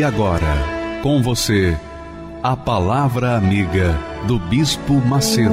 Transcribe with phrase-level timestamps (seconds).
[0.00, 0.56] E agora,
[1.02, 1.76] com você,
[2.42, 3.94] a Palavra Amiga
[4.26, 5.52] do Bispo Macedo.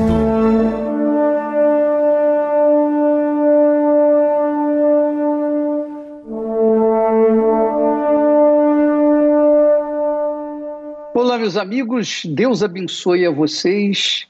[11.14, 14.30] Olá, meus amigos, Deus abençoe a vocês,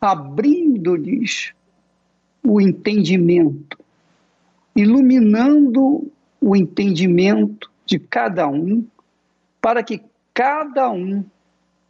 [0.00, 1.52] abrindo-lhes
[2.42, 3.78] o entendimento,
[4.74, 6.10] iluminando
[6.40, 8.86] o entendimento de cada um,
[9.60, 11.24] para que cada um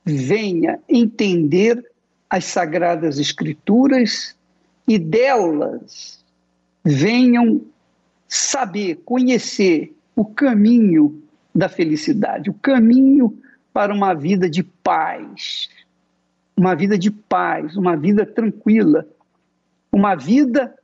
[0.04, 1.84] venha entender
[2.30, 4.36] as sagradas escrituras
[4.86, 6.24] e delas
[6.84, 7.62] venham
[8.26, 11.22] saber, conhecer o caminho
[11.54, 13.38] da felicidade, o caminho
[13.72, 15.68] para uma vida de paz,
[16.56, 19.06] uma vida de paz, uma vida tranquila,
[19.92, 20.74] uma vida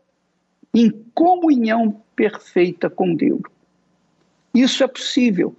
[0.73, 3.43] em comunhão perfeita com Deus.
[4.55, 5.55] Isso é possível,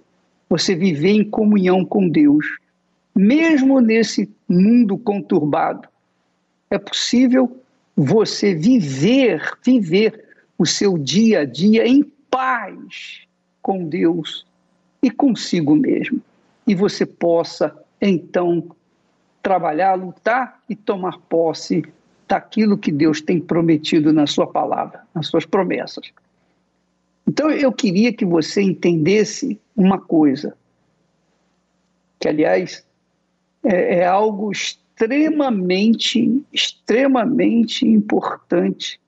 [0.48, 2.46] você viver em comunhão com Deus,
[3.14, 5.88] mesmo nesse mundo conturbado.
[6.70, 7.60] É possível
[7.96, 10.24] você viver, viver
[10.58, 13.22] o seu dia a dia em paz
[13.62, 14.46] com Deus
[15.02, 16.20] e consigo mesmo.
[16.66, 18.68] E você possa, então,
[19.42, 21.84] trabalhar, lutar e tomar posse
[22.28, 26.10] daquilo que Deus tem prometido na sua palavra, nas suas promessas.
[27.26, 30.56] Então eu queria que você entendesse uma coisa,
[32.20, 32.86] que aliás
[33.64, 39.00] é, é algo extremamente, extremamente importante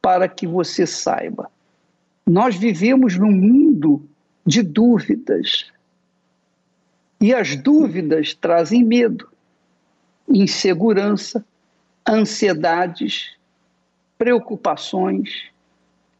[0.00, 1.50] para que você saiba.
[2.26, 4.02] Nós vivemos num mundo
[4.44, 5.70] de dúvidas.
[7.20, 9.28] E as dúvidas trazem medo,
[10.28, 11.44] insegurança,
[12.08, 13.36] ansiedades,
[14.18, 15.50] preocupações,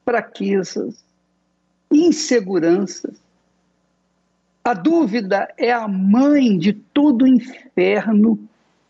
[0.05, 1.05] fraquezas,
[1.93, 3.21] inseguranças.
[4.65, 8.39] A dúvida é a mãe de todo o inferno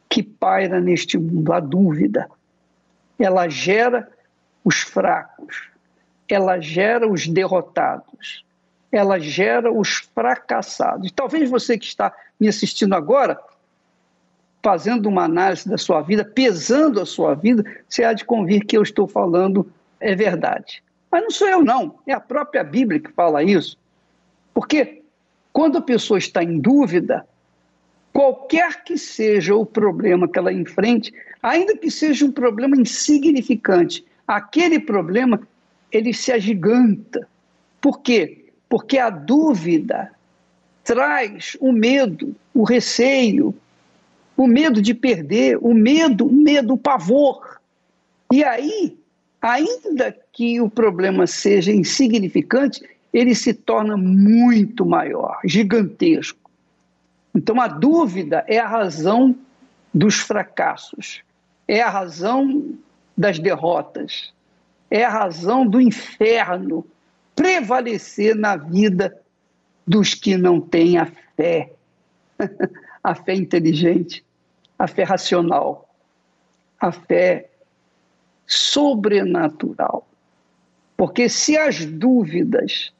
[0.08, 1.52] que paira neste mundo.
[1.52, 2.30] A dúvida.
[3.18, 4.08] Ela gera
[4.64, 5.68] os fracos,
[6.28, 8.44] ela gera os derrotados,
[8.90, 11.10] ela gera os fracassados.
[11.12, 13.38] Talvez você que está me assistindo agora,
[14.62, 18.76] fazendo uma análise da sua vida, pesando a sua vida, você há de convir que
[18.76, 20.82] eu estou falando é verdade.
[21.12, 21.99] Mas não sou eu, não.
[22.06, 23.77] É a própria Bíblia que fala isso.
[24.55, 25.03] Porque
[25.53, 27.27] quando a pessoa está em dúvida,
[28.15, 31.12] qualquer que seja o problema que ela enfrente,
[31.43, 35.47] ainda que seja um problema insignificante, aquele problema
[35.91, 37.29] ele se agiganta.
[37.79, 38.47] Por quê?
[38.67, 40.11] Porque a dúvida
[40.83, 43.55] traz o medo, o receio,
[44.34, 47.61] o medo de perder, o medo, o medo, o pavor.
[48.33, 48.97] E aí
[49.43, 52.82] ainda que o problema seja insignificante,
[53.12, 56.50] ele se torna muito maior, gigantesco.
[57.34, 59.37] Então, a dúvida é a razão
[59.93, 61.22] dos fracassos,
[61.69, 62.75] é a razão
[63.16, 64.32] das derrotas,
[64.91, 66.87] é a razão do inferno
[67.37, 69.19] prevalecer na vida
[69.87, 71.06] dos que não têm a
[71.37, 71.72] fé,
[73.04, 74.25] a fé inteligente,
[74.78, 75.88] a fé racional,
[76.81, 77.50] a fé
[78.47, 80.06] sobrenatural.
[81.02, 82.92] Porque se as dúvidas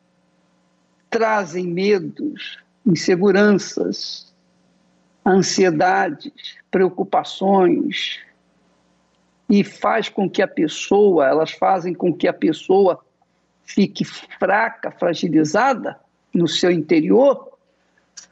[1.09, 4.35] trazem medos, inseguranças,
[5.25, 6.33] ansiedades,
[6.69, 8.19] preocupações,
[9.49, 12.99] e faz com que a pessoa, elas fazem com que a pessoa
[13.63, 15.97] fique fraca, fragilizada
[16.35, 17.57] no seu interior.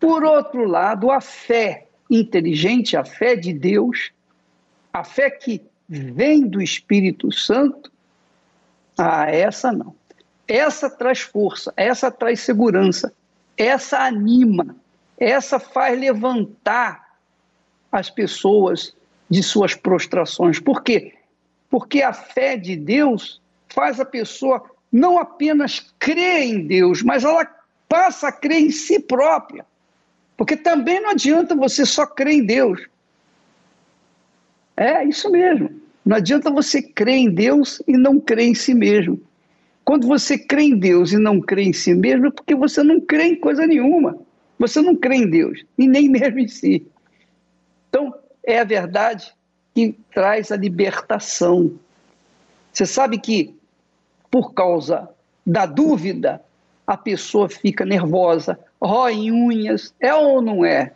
[0.00, 4.10] Por outro lado, a fé inteligente, a fé de Deus,
[4.92, 7.88] a fé que vem do Espírito Santo,
[9.00, 9.94] ah, essa não.
[10.46, 13.14] Essa traz força, essa traz segurança,
[13.56, 14.76] essa anima,
[15.18, 17.16] essa faz levantar
[17.90, 18.94] as pessoas
[19.28, 20.58] de suas prostrações.
[20.58, 21.14] Por quê?
[21.70, 27.46] Porque a fé de Deus faz a pessoa não apenas crer em Deus, mas ela
[27.88, 29.64] passa a crer em si própria.
[30.36, 32.86] Porque também não adianta você só crer em Deus.
[34.76, 35.80] É isso mesmo.
[36.04, 39.20] Não adianta você crer em Deus e não crer em si mesmo.
[39.84, 43.00] Quando você crê em Deus e não crê em si mesmo, é porque você não
[43.00, 44.18] crê em coisa nenhuma.
[44.58, 46.86] Você não crê em Deus, e nem mesmo em si.
[47.88, 48.14] Então,
[48.44, 49.34] é a verdade
[49.74, 51.72] que traz a libertação.
[52.72, 53.54] Você sabe que,
[54.30, 55.08] por causa
[55.46, 56.42] da dúvida,
[56.86, 60.92] a pessoa fica nervosa, rói unhas, é ou não é?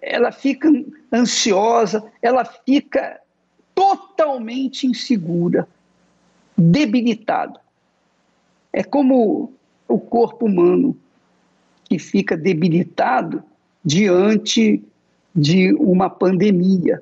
[0.00, 0.70] Ela fica
[1.12, 3.20] ansiosa, ela fica
[3.78, 5.68] totalmente insegura,
[6.56, 7.60] debilitada.
[8.72, 9.52] É como
[9.86, 10.96] o corpo humano
[11.84, 13.40] que fica debilitado
[13.84, 14.82] diante
[15.32, 17.00] de uma pandemia,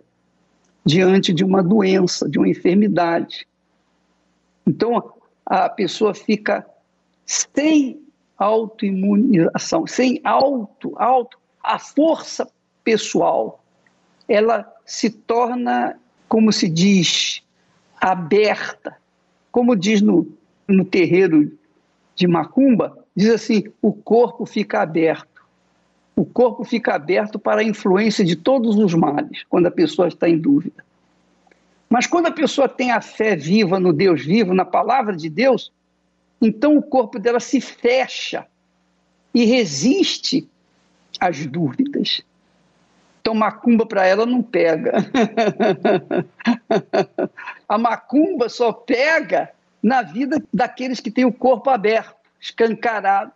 [0.85, 3.49] diante de uma doença, de uma enfermidade.
[4.67, 5.15] Então,
[5.47, 6.67] a pessoa fica
[7.25, 7.99] sem
[8.37, 12.47] autoimunização, sem auto, auto, a força
[12.85, 13.65] pessoal,
[14.29, 17.43] ela se torna, como se diz,
[18.01, 18.97] aberta.
[19.51, 20.27] Como diz no,
[20.69, 21.51] no terreiro
[22.15, 25.45] de Macumba, diz assim: o corpo fica aberto.
[26.15, 30.29] O corpo fica aberto para a influência de todos os males, quando a pessoa está
[30.29, 30.85] em dúvida.
[31.89, 35.71] Mas quando a pessoa tem a fé viva no Deus vivo, na palavra de Deus,
[36.41, 38.47] então o corpo dela se fecha
[39.35, 40.49] e resiste
[41.21, 42.23] às dúvidas.
[43.27, 44.93] Então, macumba para ela não pega.
[47.69, 49.51] a macumba só pega
[49.83, 53.33] na vida daqueles que têm o corpo aberto, escancarado.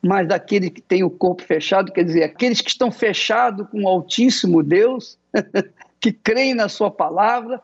[0.00, 3.88] Mas daqueles que têm o corpo fechado, quer dizer, aqueles que estão fechados com o
[3.88, 5.18] Altíssimo Deus,
[6.00, 7.60] que creem na Sua palavra,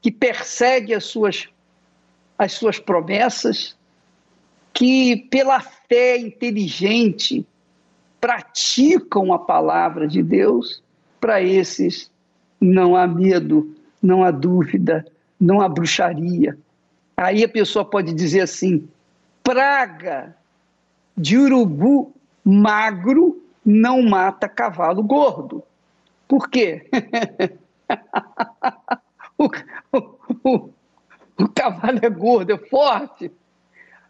[0.00, 1.46] que perseguem as suas
[2.38, 3.76] as suas promessas,
[4.72, 7.46] que pela fé inteligente
[8.20, 10.82] praticam a palavra de Deus,
[11.20, 12.10] para esses
[12.60, 15.06] não há medo, não há dúvida,
[15.40, 16.58] não há bruxaria.
[17.16, 18.88] Aí a pessoa pode dizer assim:
[19.42, 20.36] praga
[21.16, 22.14] de urubu
[22.44, 25.62] magro não mata cavalo gordo.
[26.26, 26.88] Por quê?
[29.36, 29.50] o,
[30.44, 30.70] o,
[31.38, 33.30] o cavalo é gordo, é forte.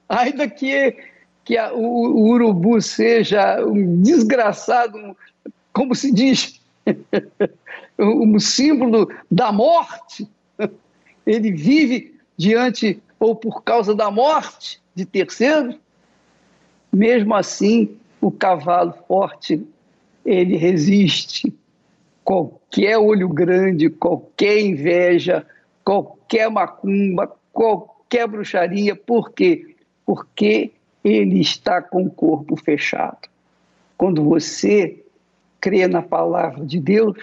[0.09, 0.97] Ainda que,
[1.45, 5.15] que a, o, o, urubu seja um desgraçado, um,
[5.73, 6.61] como se diz,
[7.99, 10.29] um símbolo da morte,
[11.27, 15.77] ele vive diante ou por causa da morte de terceiros,
[16.93, 19.63] mesmo assim, o cavalo forte,
[20.25, 21.53] ele resiste
[22.25, 25.47] qualquer olho grande, qualquer inveja,
[25.85, 28.95] qualquer macumba, qualquer bruxaria.
[28.95, 29.75] Por quê?
[30.05, 30.73] Porque
[31.05, 33.29] ele está com o corpo fechado.
[33.97, 35.05] Quando você
[35.61, 37.17] crê na palavra de Deus,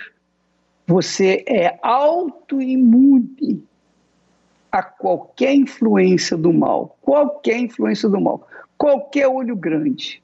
[0.86, 3.64] você é autoimune
[4.72, 8.48] a qualquer influência do mal, qualquer influência do mal,
[8.78, 10.22] qualquer olho grande,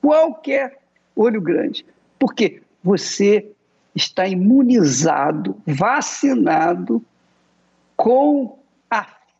[0.00, 0.78] qualquer
[1.16, 1.84] olho grande.
[2.18, 3.50] Porque você
[3.94, 7.02] está imunizado, vacinado
[7.96, 8.59] com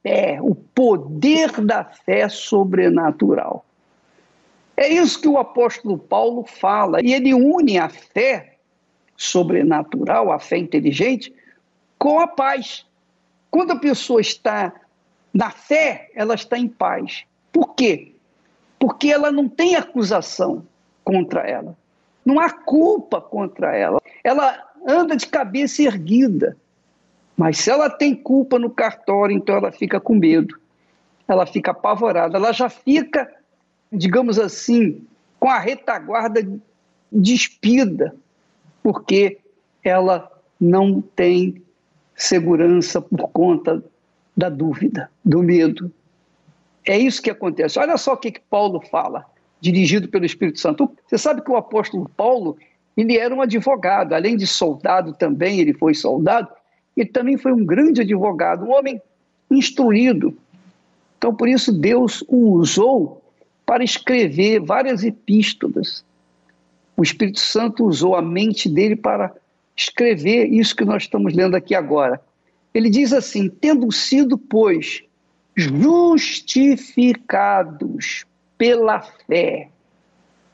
[0.03, 3.65] fé, o poder da fé sobrenatural.
[4.77, 8.57] É isso que o apóstolo Paulo fala, e ele une a fé
[9.17, 11.35] sobrenatural, a fé inteligente,
[11.99, 12.87] com a paz.
[13.51, 14.73] Quando a pessoa está
[15.35, 17.25] na fé, ela está em paz.
[17.53, 18.13] Por quê?
[18.79, 20.67] Porque ela não tem acusação
[21.05, 21.77] contra ela.
[22.25, 24.01] Não há culpa contra ela.
[24.25, 26.57] Ela anda de cabeça erguida.
[27.41, 30.61] Mas se ela tem culpa no cartório, então ela fica com medo,
[31.27, 33.35] ela fica apavorada, ela já fica,
[33.91, 35.07] digamos assim,
[35.39, 36.47] com a retaguarda
[37.11, 38.15] despida,
[38.83, 39.39] porque
[39.83, 40.31] ela
[40.61, 41.63] não tem
[42.15, 43.83] segurança por conta
[44.37, 45.91] da dúvida, do medo.
[46.87, 47.79] É isso que acontece.
[47.79, 49.25] Olha só o que, que Paulo fala,
[49.63, 50.95] dirigido pelo Espírito Santo.
[51.07, 52.59] Você sabe que o apóstolo Paulo,
[52.95, 56.60] ele era um advogado, além de soldado também, ele foi soldado,
[56.97, 59.01] ele também foi um grande advogado, um homem
[59.51, 60.37] instruído.
[61.19, 63.23] Então, por isso, Deus o usou
[63.67, 66.03] para escrever várias epístolas.
[66.97, 69.35] O Espírito Santo usou a mente dele para
[69.77, 72.21] escrever isso que nós estamos lendo aqui agora.
[72.75, 75.03] Ele diz assim: tendo sido, pois,
[75.57, 79.69] justificados pela fé.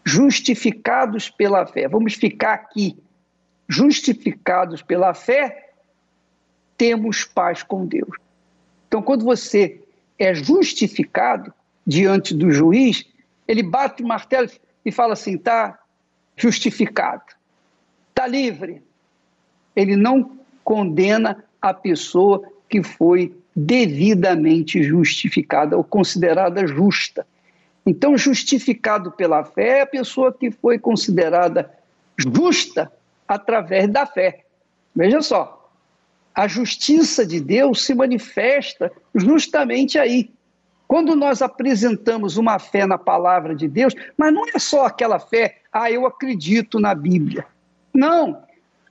[0.04, 1.88] Justificados pela fé.
[1.88, 2.96] Vamos ficar aqui.
[3.68, 5.65] Justificados pela fé,
[6.76, 8.16] temos paz com Deus.
[8.88, 9.80] Então, quando você
[10.18, 11.52] é justificado
[11.86, 13.04] diante do juiz,
[13.46, 14.50] ele bate o martelo
[14.84, 15.78] e fala assim: está
[16.36, 17.24] justificado,
[18.10, 18.82] está livre.
[19.74, 27.26] Ele não condena a pessoa que foi devidamente justificada ou considerada justa.
[27.84, 31.72] Então, justificado pela fé é a pessoa que foi considerada
[32.16, 32.92] justa
[33.28, 34.44] através da fé.
[34.94, 35.55] Veja só,
[36.36, 40.30] a justiça de Deus se manifesta justamente aí.
[40.86, 45.56] Quando nós apresentamos uma fé na palavra de Deus, mas não é só aquela fé,
[45.72, 47.46] ah, eu acredito na Bíblia.
[47.92, 48.42] Não.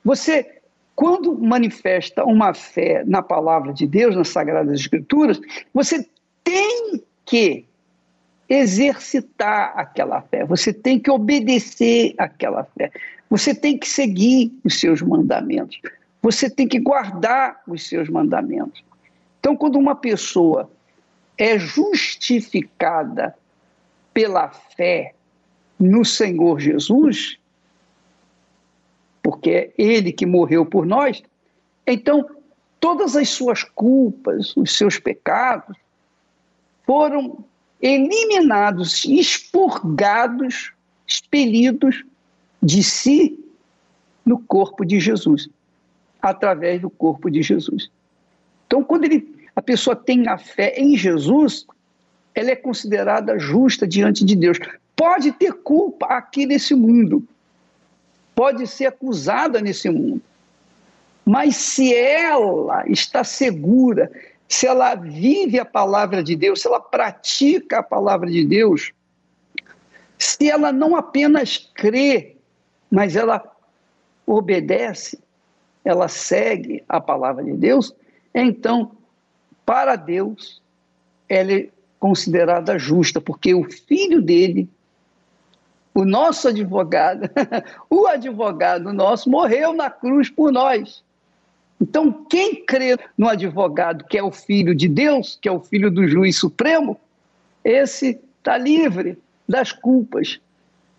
[0.04, 0.60] Você,
[0.96, 5.40] quando manifesta uma fé na palavra de Deus, nas Sagradas Escrituras,
[5.72, 6.06] você
[6.44, 7.66] tem que
[8.50, 12.92] exercitar aquela fé, você tem que obedecer aquela fé,
[13.30, 15.80] você tem que seguir os seus mandamentos,
[16.26, 18.84] você tem que guardar os seus mandamentos.
[19.40, 20.72] Então, quando uma pessoa
[21.38, 23.38] é justificada
[24.12, 25.14] pela fé
[25.80, 27.38] no Senhor Jesus,
[29.22, 31.22] porque é Ele que morreu por nós,
[31.86, 32.28] então
[32.80, 35.78] todas as suas culpas, os seus pecados,
[36.88, 37.46] foram
[37.80, 40.74] eliminados, expurgados,
[41.06, 42.04] expelidos
[42.64, 43.40] de si
[44.26, 45.48] no corpo de Jesus,
[46.30, 47.90] através do corpo de Jesus.
[48.68, 51.66] Então, quando ele, a pessoa tem a fé em Jesus,
[52.34, 54.58] ela é considerada justa diante de Deus.
[54.96, 57.24] Pode ter culpa aqui nesse mundo,
[58.34, 60.22] pode ser acusada nesse mundo,
[61.26, 64.12] mas se ela está segura
[64.48, 68.92] se ela vive a palavra de Deus, se ela pratica a palavra de Deus,
[70.18, 72.38] se ela não apenas crê,
[72.90, 73.44] mas ela
[74.26, 75.20] obedece,
[75.86, 77.94] ela segue a palavra de Deus,
[78.34, 78.92] então,
[79.66, 80.62] para Deus,
[81.30, 84.70] ela é considerada justa, porque o filho dele,
[85.94, 87.30] o nosso advogado,
[87.90, 91.04] o advogado nosso, morreu na cruz por nós.
[91.80, 95.90] Então, quem crê no advogado que é o filho de Deus, que é o filho
[95.90, 97.00] do juiz supremo,
[97.64, 100.40] esse está livre das culpas.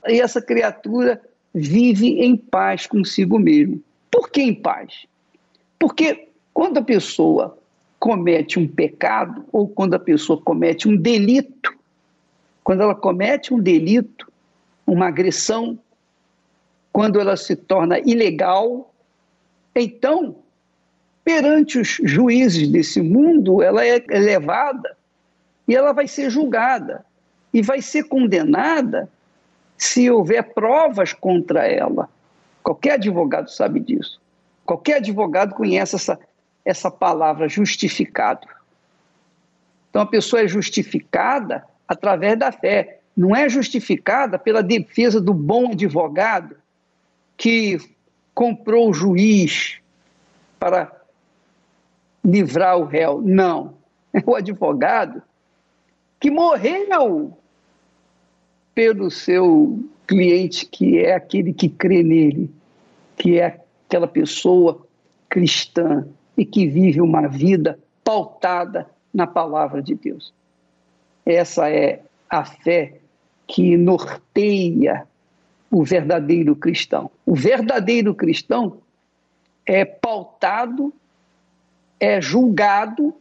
[0.08, 1.20] E essa criatura
[1.54, 3.82] vive em paz consigo mesmo.
[4.10, 5.06] Por que em paz?
[5.78, 7.58] Porque quando a pessoa
[7.98, 11.76] comete um pecado, ou quando a pessoa comete um delito,
[12.62, 14.30] quando ela comete um delito,
[14.86, 15.78] uma agressão,
[16.92, 18.92] quando ela se torna ilegal,
[19.74, 20.36] então
[21.22, 24.96] perante os juízes desse mundo, ela é levada
[25.66, 27.04] e ela vai ser julgada
[27.52, 29.08] e vai ser condenada
[29.76, 32.08] se houver provas contra ela.
[32.66, 34.20] Qualquer advogado sabe disso.
[34.64, 36.18] Qualquer advogado conhece essa,
[36.64, 38.44] essa palavra justificado.
[39.88, 45.70] Então a pessoa é justificada através da fé, não é justificada pela defesa do bom
[45.70, 46.56] advogado
[47.36, 47.78] que
[48.34, 49.78] comprou o juiz
[50.58, 50.90] para
[52.24, 53.22] livrar o réu.
[53.22, 53.76] Não.
[54.12, 55.22] É o advogado
[56.18, 57.38] que morreu
[58.74, 62.50] pelo seu cliente, que é aquele que crê nele,
[63.16, 64.86] que é aquela pessoa
[65.28, 70.32] cristã e que vive uma vida pautada na palavra de Deus.
[71.24, 73.00] Essa é a fé
[73.46, 75.06] que norteia
[75.70, 77.10] o verdadeiro cristão.
[77.24, 78.78] O verdadeiro cristão
[79.64, 80.92] é pautado
[81.98, 83.14] é julgado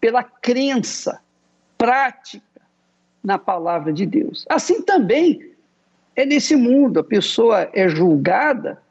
[0.00, 1.20] pela crença
[1.76, 2.60] prática
[3.22, 4.44] na palavra de Deus.
[4.48, 5.54] Assim também
[6.18, 8.82] é nesse mundo, a pessoa é julgada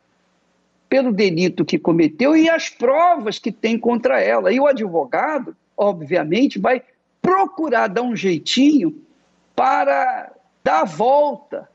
[0.88, 4.50] pelo delito que cometeu e as provas que tem contra ela.
[4.50, 6.82] E o advogado, obviamente, vai
[7.22, 8.96] procurar dar um jeitinho
[9.54, 10.32] para
[10.64, 11.68] dar a volta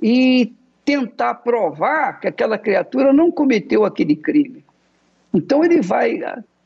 [0.00, 0.52] e
[0.84, 4.64] tentar provar que aquela criatura não cometeu aquele crime.
[5.34, 6.20] Então ele vai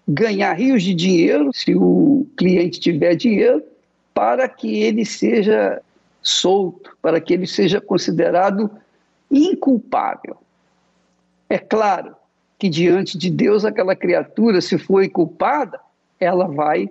[0.06, 3.62] ganhar rios de dinheiro, se o cliente tiver dinheiro,
[4.12, 5.80] para que ele seja
[6.22, 8.70] solto, para que ele seja considerado
[9.30, 10.36] inculpável.
[11.48, 12.14] É claro
[12.58, 15.80] que diante de Deus aquela criatura, se foi culpada,
[16.18, 16.90] ela vai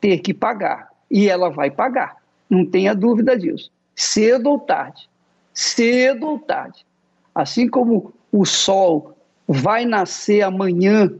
[0.00, 0.90] ter que pagar.
[1.10, 2.16] E ela vai pagar,
[2.48, 3.70] não tenha dúvida disso.
[3.94, 5.08] Cedo ou tarde.
[5.52, 6.86] Cedo ou tarde.
[7.34, 9.14] Assim como o sol
[9.46, 11.12] vai nascer amanhã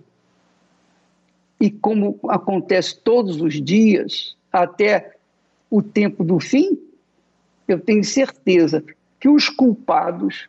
[1.61, 5.15] e como acontece todos os dias, até
[5.71, 6.77] o tempo do fim,
[7.69, 8.83] eu tenho certeza
[9.21, 10.49] que os culpados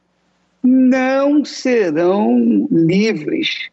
[0.62, 3.70] não serão livres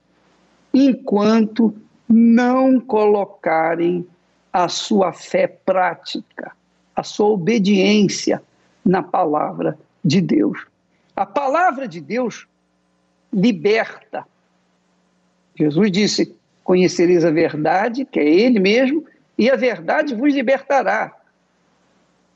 [0.75, 1.75] enquanto
[2.09, 4.07] não colocarem
[4.53, 6.53] a sua fé prática,
[6.95, 8.43] a sua obediência
[8.85, 10.67] na palavra de Deus.
[11.15, 12.47] A palavra de Deus
[13.33, 14.27] liberta.
[15.55, 19.05] Jesus disse: Conhecereis a verdade, que é Ele mesmo,
[19.39, 21.15] e a verdade vos libertará.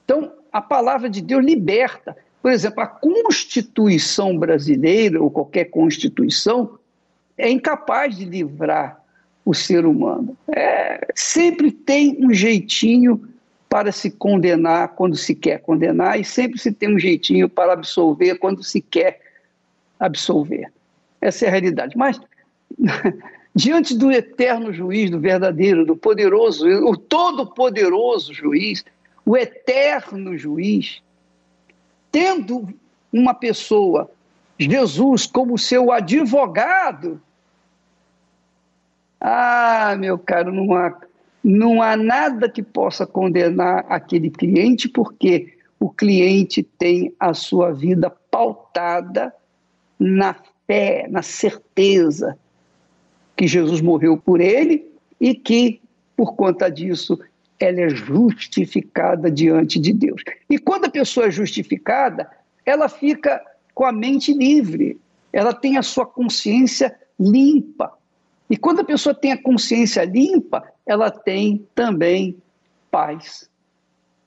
[0.05, 2.17] Então, a palavra de Deus liberta.
[2.41, 6.79] Por exemplo, a Constituição brasileira, ou qualquer Constituição,
[7.37, 9.03] é incapaz de livrar
[9.45, 10.39] o ser humano.
[10.55, 13.21] É, sempre tem um jeitinho
[13.69, 18.39] para se condenar quando se quer condenar, e sempre se tem um jeitinho para absolver
[18.39, 19.21] quando se quer
[19.99, 20.73] absolver.
[21.21, 21.97] Essa é a realidade.
[21.97, 22.21] Mas,
[23.53, 28.85] diante do eterno juiz, do verdadeiro, do poderoso, o todo-poderoso juiz,
[29.25, 31.03] o eterno juiz,
[32.11, 32.69] tendo
[33.13, 34.11] uma pessoa,
[34.59, 37.21] Jesus, como seu advogado,
[39.21, 41.01] ah, meu caro, não há,
[41.43, 48.11] não há nada que possa condenar aquele cliente, porque o cliente tem a sua vida
[48.31, 49.35] pautada
[49.99, 52.39] na fé, na certeza
[53.37, 54.87] que Jesus morreu por ele
[55.21, 55.81] e que,
[56.17, 57.19] por conta disso,
[57.59, 60.23] ela é justificada diante de Deus.
[60.51, 62.31] E quando a pessoa é justificada,
[62.65, 63.43] ela fica
[63.75, 64.99] com a mente livre,
[65.33, 67.93] ela tem a sua consciência limpa.
[68.49, 72.37] E quando a pessoa tem a consciência limpa, ela tem também
[72.91, 73.49] paz.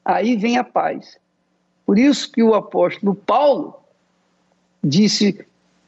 [0.03, 1.17] Aí vem a paz.
[1.85, 3.75] Por isso que o apóstolo Paulo
[4.83, 5.45] disse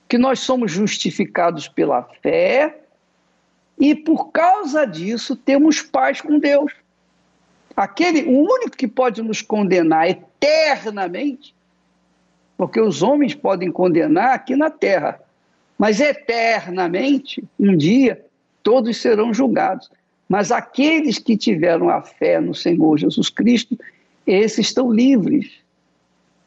[0.08, 2.82] que nós somos justificados pela fé
[3.78, 6.72] e por causa disso temos paz com Deus.
[7.80, 11.56] Aquele, o único que pode nos condenar eternamente,
[12.58, 15.18] porque os homens podem condenar aqui na terra,
[15.78, 18.22] mas eternamente, um dia,
[18.62, 19.90] todos serão julgados.
[20.28, 23.80] Mas aqueles que tiveram a fé no Senhor Jesus Cristo,
[24.28, 25.50] esses estão livres.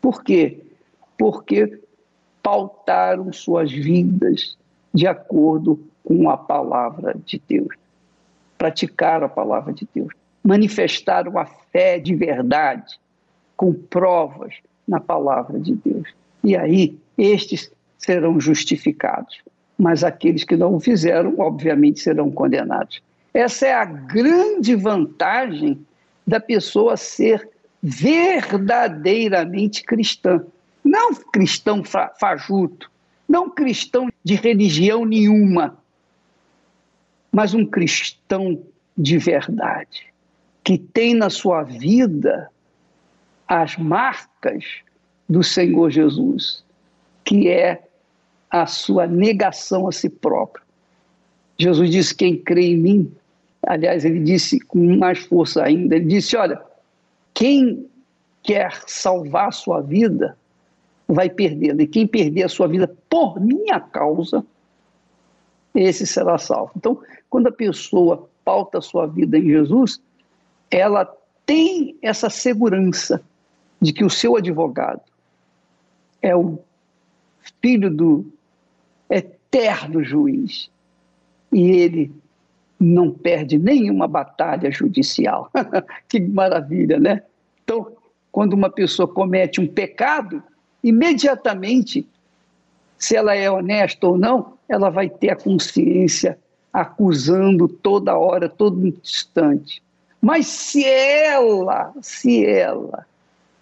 [0.02, 0.58] Por quê?
[1.16, 1.80] Porque
[2.42, 4.54] pautaram suas vidas
[4.92, 7.74] de acordo com a palavra de Deus,
[8.58, 12.98] praticaram a palavra de Deus, manifestaram a fé de verdade,
[13.56, 14.54] com provas
[14.86, 16.08] na palavra de Deus.
[16.42, 19.40] E aí, estes serão justificados,
[19.78, 23.00] mas aqueles que não o fizeram, obviamente, serão condenados.
[23.32, 25.86] Essa é a grande vantagem
[26.26, 27.48] da pessoa ser
[27.82, 30.44] verdadeiramente cristã.
[30.84, 32.90] Não cristão fajuto,
[33.28, 35.78] não cristão de religião nenhuma,
[37.30, 38.60] mas um cristão
[38.98, 40.11] de verdade,
[40.64, 42.50] que tem na sua vida
[43.48, 44.64] as marcas
[45.28, 46.64] do Senhor Jesus,
[47.24, 47.82] que é
[48.50, 50.64] a sua negação a si próprio.
[51.58, 53.12] Jesus disse: Quem crê em mim,
[53.66, 56.60] aliás, ele disse com mais força ainda: ele disse, olha,
[57.34, 57.86] quem
[58.42, 60.36] quer salvar a sua vida,
[61.06, 61.82] vai perdê-la.
[61.82, 64.44] E quem perder a sua vida por minha causa,
[65.74, 66.72] esse será salvo.
[66.76, 66.98] Então,
[67.30, 70.00] quando a pessoa pauta a sua vida em Jesus,
[70.72, 71.04] ela
[71.44, 73.22] tem essa segurança
[73.78, 75.02] de que o seu advogado
[76.22, 76.58] é o
[77.60, 78.32] filho do
[79.10, 80.70] eterno juiz
[81.52, 82.10] e ele
[82.80, 85.50] não perde nenhuma batalha judicial.
[86.08, 87.22] que maravilha, né?
[87.62, 87.92] Então,
[88.30, 90.42] quando uma pessoa comete um pecado,
[90.82, 92.08] imediatamente,
[92.96, 96.38] se ela é honesta ou não, ela vai ter a consciência
[96.72, 99.82] acusando toda hora, todo instante.
[100.22, 103.04] Mas se ela, se ela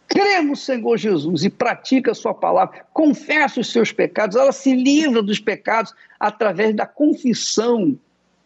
[0.07, 4.75] crê no Senhor Jesus e pratica a sua palavra, confessa os seus pecados, ela se
[4.75, 7.99] livra dos pecados através da confissão,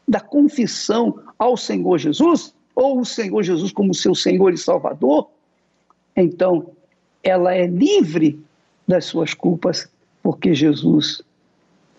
[0.06, 5.28] da confissão ao Senhor Jesus, ou o Senhor Jesus como seu Senhor e Salvador,
[6.14, 6.70] então
[7.22, 8.38] ela é livre
[8.86, 9.90] das suas culpas,
[10.22, 11.20] porque Jesus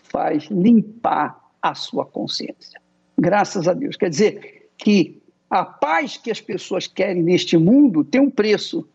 [0.03, 2.79] faz limpar a sua consciência.
[3.17, 3.97] Graças a Deus.
[3.97, 5.19] Quer dizer que
[5.49, 8.87] a paz que as pessoas querem neste mundo tem um preço.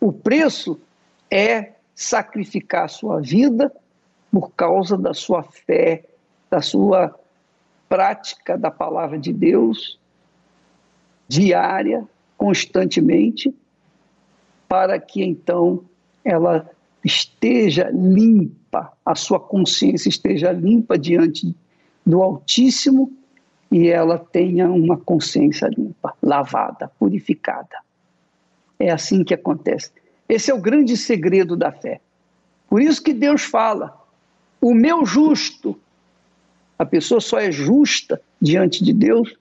[0.00, 0.80] O preço
[1.30, 3.72] é sacrificar a sua vida
[4.30, 6.04] por causa da sua fé,
[6.50, 7.18] da sua
[7.88, 9.98] prática da palavra de Deus
[11.26, 13.54] diária, constantemente,
[14.68, 15.84] para que então
[16.24, 16.70] ela
[17.04, 21.54] esteja limpa, a sua consciência esteja limpa diante
[22.04, 23.17] do Altíssimo
[23.70, 27.78] e ela tenha uma consciência limpa, lavada, purificada.
[28.78, 29.90] É assim que acontece.
[30.28, 32.00] Esse é o grande segredo da fé.
[32.68, 33.98] Por isso que Deus fala:
[34.60, 35.78] o meu justo,
[36.78, 39.34] a pessoa só é justa diante de Deus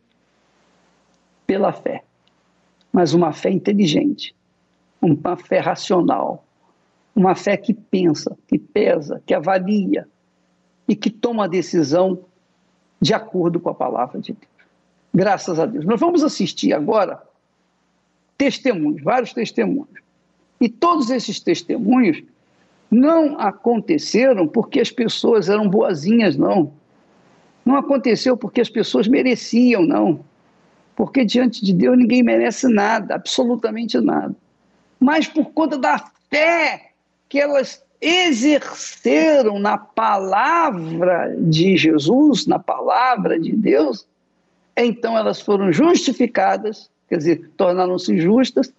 [1.45, 2.03] pela fé,
[2.91, 4.35] mas uma fé inteligente,
[5.01, 6.43] uma fé racional,
[7.15, 10.07] uma fé que pensa, que pesa, que avalia
[10.87, 12.19] e que toma a decisão
[13.01, 14.51] de acordo com a palavra de Deus.
[15.13, 15.85] Graças a Deus.
[15.85, 17.21] Nós vamos assistir agora
[18.37, 19.89] testemunhos, vários testemunhos.
[20.59, 22.23] E todos esses testemunhos
[22.89, 26.71] não aconteceram porque as pessoas eram boazinhas, não.
[27.65, 30.21] Não aconteceu porque as pessoas mereciam, não.
[30.95, 34.35] Porque diante de Deus ninguém merece nada, absolutamente nada.
[34.99, 36.91] Mas por conta da fé
[37.29, 44.07] que elas exerceram na palavra de Jesus, na palavra de Deus,
[44.75, 48.71] então elas foram justificadas, quer dizer, tornaram-se justas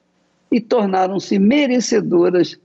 [0.51, 2.57] e tornaram-se merecedoras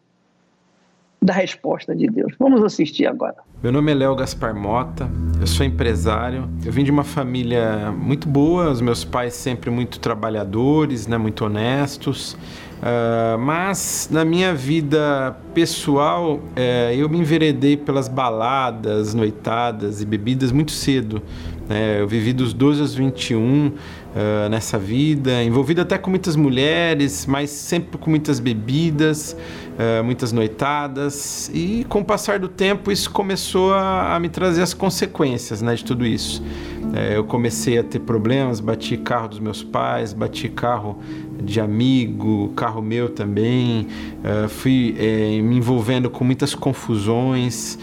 [1.22, 2.34] da resposta de Deus.
[2.38, 3.38] Vamos assistir agora.
[3.64, 6.50] Meu nome é Léo Gaspar Mota, eu sou empresário.
[6.66, 11.46] Eu vim de uma família muito boa, os meus pais sempre muito trabalhadores, né, muito
[11.46, 12.38] honestos.
[12.84, 20.52] Uh, mas na minha vida pessoal, uh, eu me enveredei pelas baladas, noitadas e bebidas
[20.52, 21.22] muito cedo.
[21.70, 22.02] Né?
[22.02, 23.74] Eu vivi dos 12 aos 21 uh,
[24.16, 29.36] ah, nessa vida, envolvido até com muitas mulheres, mas sempre com muitas bebidas,
[29.74, 31.50] uh, muitas noitadas.
[31.54, 35.76] E com o passar do tempo, isso começou a, a me trazer as consequências né,
[35.76, 36.42] de tudo isso.
[36.42, 41.00] Uh, eu comecei a ter problemas, bati carro dos meus pais, bati carro
[41.42, 43.88] de amigo, carro meu também.
[44.24, 47.78] Uh, fui é, me envolvendo com muitas confusões,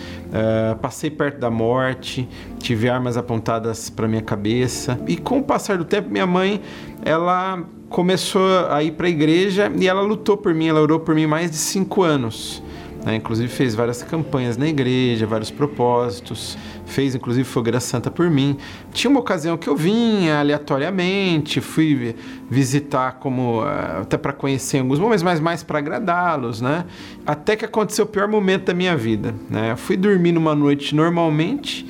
[0.81, 4.99] passei perto da morte, tive armas apontadas para minha cabeça.
[5.09, 6.61] E com o passar do tempo, minha mãe,
[7.05, 11.15] ela começou a ir para a igreja e ela lutou por mim, ela orou por
[11.15, 12.63] mim mais de cinco anos.
[13.05, 13.17] Né?
[13.17, 18.57] Inclusive fez várias campanhas na igreja, vários propósitos, fez inclusive fogueira santa por mim.
[18.93, 22.15] Tinha uma ocasião que eu vinha aleatoriamente, fui
[22.49, 26.85] visitar como eh, até para conhecer em alguns momentos, mas mais para agradá-los, né?
[27.27, 29.73] Até que aconteceu o pior momento da minha vida, né?
[29.73, 31.87] Eu fui dormir numa noite normalmente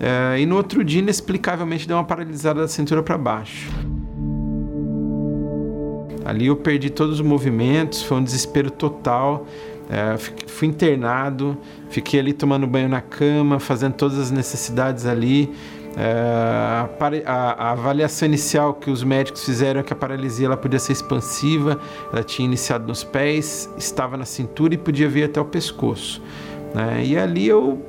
[0.00, 3.70] é, e no outro dia inexplicavelmente deu uma paralisada da cintura para baixo.
[6.24, 9.46] Ali eu perdi todos os movimentos, foi um desespero total.
[9.90, 11.56] É, fui internado,
[11.90, 15.52] fiquei ali tomando banho na cama, fazendo todas as necessidades ali.
[15.96, 16.86] É,
[17.26, 20.92] a, a, avaliação inicial que os médicos fizeram é que a paralisia ela podia ser
[20.92, 21.78] expansiva,
[22.12, 26.20] ela tinha iniciado nos pés, estava na cintura e podia vir até o pescoço.
[26.74, 27.04] Né?
[27.04, 27.80] E ali eu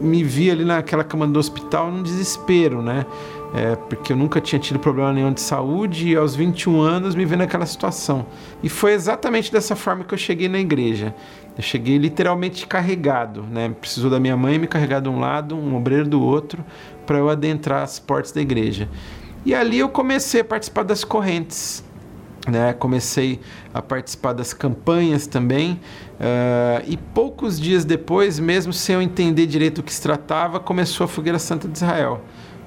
[0.00, 3.04] me vi ali naquela cama do hospital num desespero, né?
[3.54, 7.24] É, porque eu nunca tinha tido problema nenhum de saúde e aos 21 anos me
[7.26, 8.26] vi naquela situação.
[8.62, 11.14] E foi exatamente dessa forma que eu cheguei na igreja.
[11.56, 13.74] Eu cheguei literalmente carregado, né?
[13.78, 16.64] Precisou da minha mãe me carregar de um lado, um obreiro do outro,
[17.04, 18.88] para eu adentrar as portas da igreja.
[19.44, 21.84] E ali eu comecei a participar das correntes.
[22.48, 23.38] Né, comecei
[23.72, 25.74] a participar das campanhas também,
[26.18, 31.04] uh, e poucos dias depois, mesmo sem eu entender direito o que se tratava, começou
[31.04, 32.20] a Fogueira Santa de Israel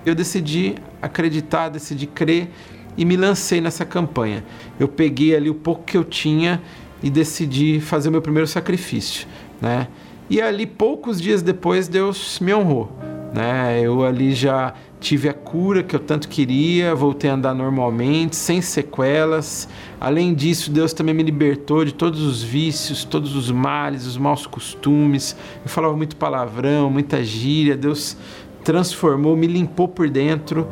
[0.06, 2.50] eu decidi acreditar, decidi crer
[2.98, 4.44] e me lancei nessa campanha.
[4.80, 6.62] Eu peguei ali o pouco que eu tinha
[7.04, 9.28] e decidi fazer o meu primeiro sacrifício,
[9.62, 9.88] né?
[10.30, 12.92] E ali poucos dias depois Deus me honrou,
[13.34, 13.80] né?
[13.82, 18.60] Eu ali já tive a cura que eu tanto queria, voltei a andar normalmente, sem
[18.60, 19.70] sequelas.
[20.02, 24.48] Além disso, Deus também me libertou de todos os vícios, todos os males, os maus
[24.48, 25.36] costumes.
[25.64, 27.78] Eu falava muito palavrão, muita gíria.
[27.78, 28.18] Deus
[28.66, 30.68] transformou, me limpou por dentro.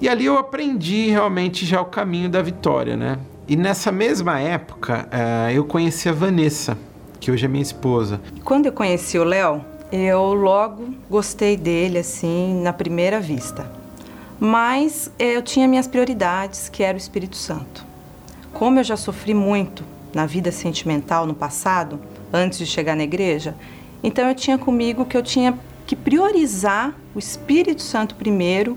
[0.00, 3.18] E ali eu aprendi realmente já o caminho da vitória, né?
[3.48, 6.76] E nessa mesma época, uh, eu conheci a Vanessa,
[7.18, 8.20] que hoje é minha esposa.
[8.44, 13.68] Quando eu conheci o Léo, eu logo gostei dele, assim, na primeira vista.
[14.38, 17.84] Mas eh, eu tinha minhas prioridades, que era o Espírito Santo.
[18.52, 19.82] Como eu já sofri muito
[20.14, 21.98] na vida sentimental no passado,
[22.32, 23.56] antes de chegar na igreja,
[24.02, 28.76] então eu tinha comigo que eu tinha que priorizar o Espírito Santo primeiro,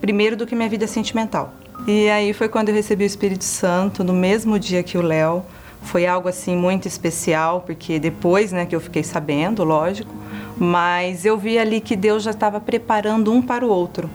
[0.00, 1.54] primeiro do que minha vida sentimental.
[1.86, 5.44] E aí foi quando eu recebi o Espírito Santo, no mesmo dia que o Léo.
[5.82, 10.12] Foi algo assim muito especial, porque depois, né, que eu fiquei sabendo, lógico,
[10.56, 14.10] mas eu vi ali que Deus já estava preparando um para o outro.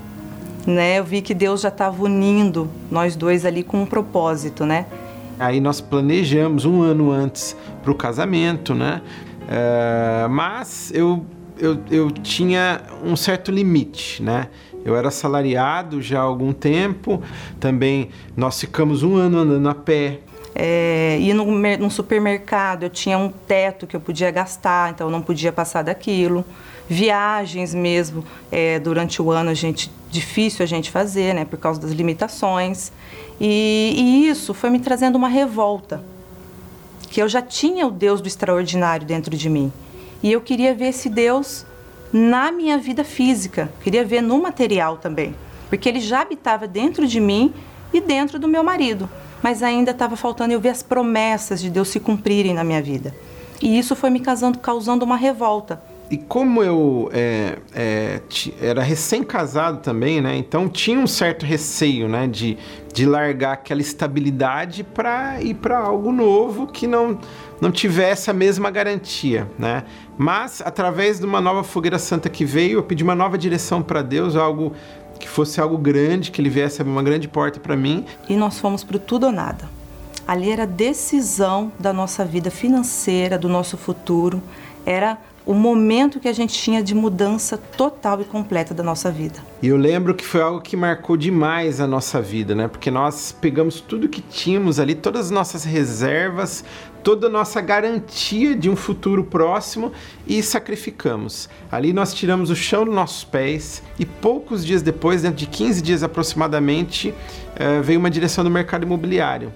[0.65, 0.99] Né?
[0.99, 4.85] Eu vi que Deus já estava unindo nós dois ali com um propósito, né?
[5.39, 9.01] Aí nós planejamos um ano antes para o casamento, né?
[9.43, 11.25] Uh, mas eu
[11.59, 14.47] eu, eu tinha um certo limite, né?
[14.85, 17.21] Eu era assalariado já há algum tempo,
[17.59, 20.19] também nós ficamos um ano andando a pé.
[20.55, 25.21] É, num, num supermercado, eu tinha um teto que eu podia gastar, então eu não
[25.21, 26.45] podia passar daquilo.
[26.89, 31.79] Viagens mesmo, é, durante o ano a gente difícil a gente fazer, né, por causa
[31.79, 32.91] das limitações.
[33.39, 36.01] E, e isso foi me trazendo uma revolta,
[37.09, 39.71] que eu já tinha o Deus do extraordinário dentro de mim.
[40.21, 41.65] E eu queria ver esse Deus
[42.11, 45.35] na minha vida física, queria ver no material também.
[45.69, 47.53] porque ele já habitava dentro de mim
[47.91, 49.09] e dentro do meu marido,
[49.41, 53.13] mas ainda estava faltando eu ver as promessas de Deus se cumprirem na minha vida.
[53.61, 55.81] E isso foi me causando, causando uma revolta.
[56.09, 58.21] E como eu é, é,
[58.61, 60.37] era recém-casado também, né?
[60.37, 62.27] Então tinha um certo receio, né?
[62.27, 62.57] De,
[62.93, 67.19] de largar aquela estabilidade para ir para algo novo que não,
[67.59, 69.83] não tivesse a mesma garantia, né?
[70.17, 74.01] Mas através de uma nova fogueira santa que veio, eu pedi uma nova direção para
[74.01, 74.73] Deus, algo
[75.19, 78.05] que fosse algo grande, que ele viesse abrir uma grande porta para mim.
[78.29, 79.67] E nós fomos para tudo ou nada.
[80.27, 84.41] Ali era a decisão da nossa vida financeira, do nosso futuro.
[84.85, 89.39] Era o momento que a gente tinha de mudança total e completa da nossa vida.
[89.61, 92.67] E eu lembro que foi algo que marcou demais a nossa vida, né?
[92.67, 96.65] Porque nós pegamos tudo que tínhamos ali, todas as nossas reservas,
[97.07, 99.93] toda a nossa garantia de um futuro próximo
[100.27, 101.47] e sacrificamos.
[101.71, 105.81] Ali nós tiramos o chão dos nossos pés e poucos dias depois, dentro de 15
[105.81, 107.13] dias aproximadamente,
[107.55, 109.53] eh, veio uma direção do mercado imobiliário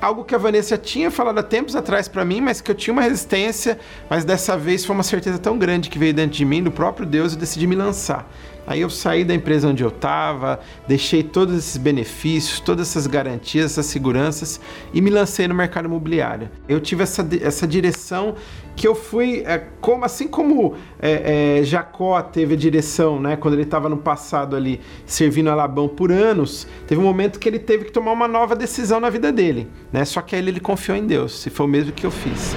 [0.00, 2.92] algo que a Vanessa tinha falado há tempos atrás para mim, mas que eu tinha
[2.92, 3.78] uma resistência,
[4.10, 7.06] mas dessa vez foi uma certeza tão grande que veio dentro de mim, do próprio
[7.06, 8.30] Deus, e decidi me lançar.
[8.66, 13.72] Aí eu saí da empresa onde eu estava, deixei todos esses benefícios, todas essas garantias,
[13.72, 14.60] essas seguranças
[14.92, 16.48] e me lancei no mercado imobiliário.
[16.68, 18.34] Eu tive essa, essa direção
[18.76, 23.54] que eu fui, é, como assim como é, é, Jacó teve a direção, né, quando
[23.54, 27.58] ele estava no passado ali servindo a Labão por anos, teve um momento que ele
[27.58, 30.04] teve que tomar uma nova decisão na vida dele, né?
[30.04, 32.54] Só que aí ele confiou em Deus, e foi o mesmo que eu fiz.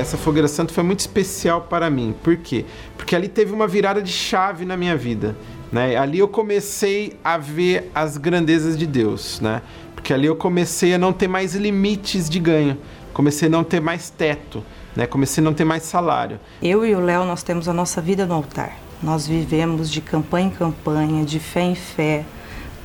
[0.00, 2.14] Essa fogueira santa foi muito especial para mim.
[2.22, 2.64] Por quê?
[2.96, 5.36] Porque ali teve uma virada de chave na minha vida.
[5.70, 5.96] Né?
[5.96, 9.62] Ali eu comecei a ver as grandezas de Deus, né?
[9.94, 12.78] Porque ali eu comecei a não ter mais limites de ganho,
[13.12, 14.64] comecei a não ter mais teto,
[14.96, 15.06] né?
[15.06, 16.40] Comecei a não ter mais salário.
[16.62, 18.76] Eu e o Léo nós temos a nossa vida no altar.
[19.02, 22.24] Nós vivemos de campanha em campanha, de fé em fé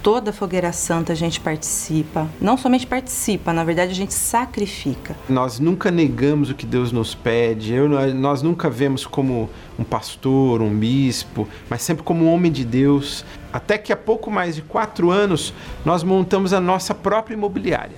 [0.06, 2.30] toda a Fogueira Santa a gente participa.
[2.40, 5.16] Não somente participa, na verdade a gente sacrifica.
[5.28, 7.74] Nós nunca negamos o que Deus nos pede.
[7.74, 12.64] Eu, nós nunca vemos como um pastor, um bispo, mas sempre como um homem de
[12.64, 13.26] Deus.
[13.52, 15.52] Até que há pouco mais de quatro anos
[15.84, 17.98] nós montamos a nossa própria imobiliária.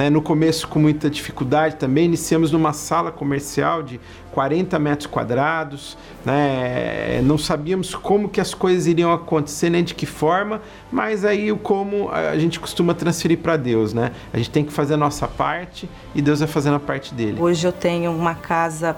[0.00, 0.08] Né?
[0.08, 4.00] No começo, com muita dificuldade também, iniciamos numa sala comercial de
[4.32, 7.20] 40 metros quadrados, né?
[7.22, 11.58] não sabíamos como que as coisas iriam acontecer, nem de que forma, mas aí o
[11.58, 13.92] como a gente costuma transferir para Deus.
[13.92, 14.12] Né?
[14.32, 17.36] A gente tem que fazer a nossa parte e Deus vai fazendo a parte dele.
[17.38, 18.96] Hoje eu tenho uma casa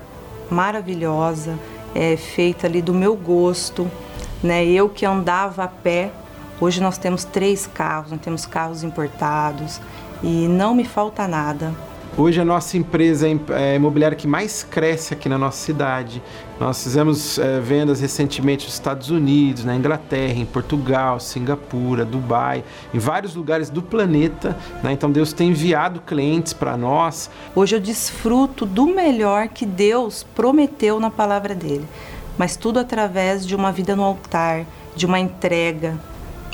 [0.49, 1.59] maravilhosa,
[1.97, 3.91] é, feita ali do meu gosto,
[4.41, 4.65] né?
[4.65, 6.13] eu que andava a pé,
[6.61, 9.81] Hoje nós temos três carros, nós temos carros importados,
[10.23, 11.75] e não me falta nada.
[12.15, 16.23] Hoje a nossa empresa é imobiliária que mais cresce aqui na nossa cidade.
[16.61, 22.99] Nós fizemos é, vendas recentemente nos Estados Unidos, na Inglaterra, em Portugal, Singapura, Dubai, em
[22.99, 24.55] vários lugares do planeta.
[24.83, 24.93] Né?
[24.93, 27.31] Então Deus tem enviado clientes para nós.
[27.57, 31.89] Hoje eu desfruto do melhor que Deus prometeu na palavra dele,
[32.37, 35.99] mas tudo através de uma vida no altar, de uma entrega,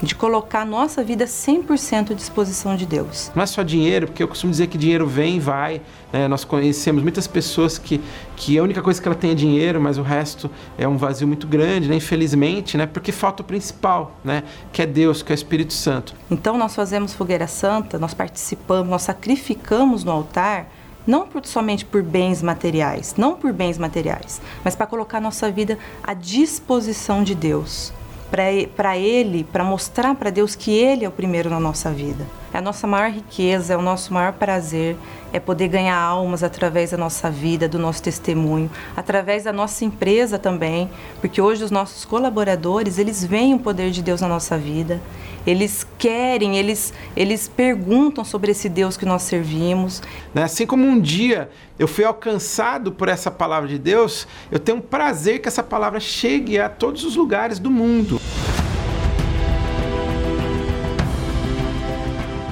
[0.03, 3.31] de colocar a nossa vida 100% à disposição de Deus.
[3.35, 5.81] Não é só dinheiro, porque eu costumo dizer que dinheiro vem e vai.
[6.13, 6.29] Né?
[6.29, 8.01] Nós conhecemos muitas pessoas que,
[8.37, 11.27] que a única coisa que ela tem é dinheiro, mas o resto é um vazio
[11.27, 11.97] muito grande, né?
[11.97, 12.87] infelizmente, né?
[12.87, 14.45] porque falta o principal, né?
[14.73, 16.15] que é Deus, que é o Espírito Santo.
[16.31, 20.69] Então nós fazemos fogueira santa, nós participamos, nós sacrificamos no altar
[21.07, 25.79] não por, somente por bens materiais, não por bens materiais, mas para colocar nossa vida
[26.03, 27.95] à disposição de Deus
[28.31, 32.27] para Ele, para mostrar para Deus que Ele é o primeiro na nossa vida.
[32.53, 34.97] É a nossa maior riqueza, é o nosso maior prazer,
[35.33, 40.39] é poder ganhar almas através da nossa vida, do nosso testemunho, através da nossa empresa
[40.39, 45.01] também, porque hoje os nossos colaboradores, eles veem o poder de Deus na nossa vida,
[45.47, 50.03] eles querem, eles, eles perguntam sobre esse Deus que nós servimos.
[50.35, 50.43] Né?
[50.43, 54.81] Assim como um dia eu fui alcançado por essa palavra de Deus, eu tenho um
[54.83, 58.21] prazer que essa palavra chegue a todos os lugares do mundo.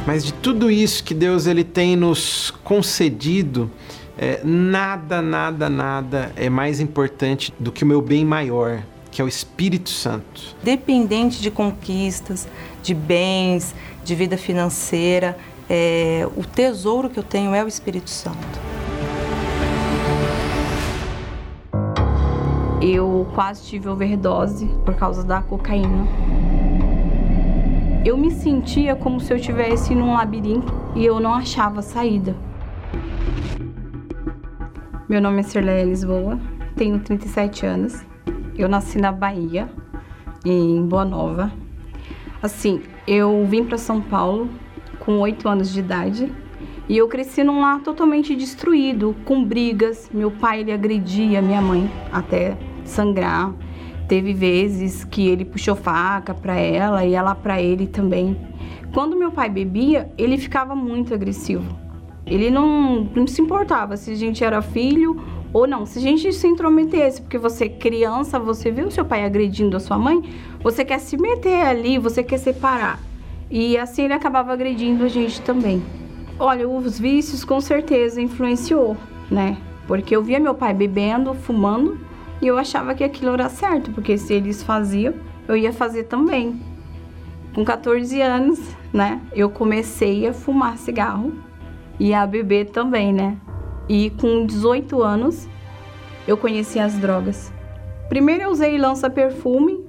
[0.07, 3.69] Mas de tudo isso que Deus ele tem nos concedido,
[4.17, 9.25] é, nada, nada, nada é mais importante do que o meu bem maior, que é
[9.25, 10.57] o Espírito Santo.
[10.63, 12.47] Dependente de conquistas,
[12.85, 15.37] de bens, de vida financeira,
[15.69, 18.61] é, o tesouro que eu tenho é o Espírito Santo.
[22.81, 26.07] Eu quase tive overdose por causa da cocaína
[28.07, 32.37] eu me sentia como se eu estivesse num labirinto e eu não achava saída.
[35.09, 36.39] Meu nome é Cirleia Lisboa,
[36.77, 38.07] tenho 37 anos.
[38.57, 39.69] Eu nasci na Bahia,
[40.45, 41.53] em Boa Nova.
[42.41, 44.49] Assim, eu vim para São Paulo
[45.01, 46.33] com 8 anos de idade
[46.89, 50.09] e eu cresci num lar totalmente destruído, com brigas.
[50.15, 53.53] Meu pai ele agredia minha mãe até sangrar.
[54.09, 58.37] Teve vezes que ele puxou faca para ela e ela para ele também.
[58.93, 61.77] Quando meu pai bebia, ele ficava muito agressivo.
[62.25, 65.21] Ele não, não se importava se a gente era filho
[65.53, 65.87] ou não.
[65.87, 69.81] Se a gente se intrometesse, porque você é criança, você viu seu pai agredindo a
[69.81, 70.23] sua mãe,
[70.61, 73.01] você quer se meter ali, você quer separar.
[73.51, 75.83] E assim ele acabava agredindo a gente também.
[76.39, 78.97] Olha, os vícios com certeza influenciou,
[79.31, 79.57] né?
[79.87, 81.99] Porque eu via meu pai bebendo, fumando,
[82.41, 85.15] e eu achava que aquilo era certo, porque se eles faziam,
[85.49, 86.61] eu ia fazer também.
[87.55, 88.61] Com 14 anos,
[88.93, 91.33] né, eu comecei a fumar cigarro
[91.99, 93.37] e a beber também, né?
[93.89, 95.49] E com 18 anos,
[96.27, 97.53] eu conheci as drogas.
[98.09, 99.87] Primeiro eu usei lança-perfume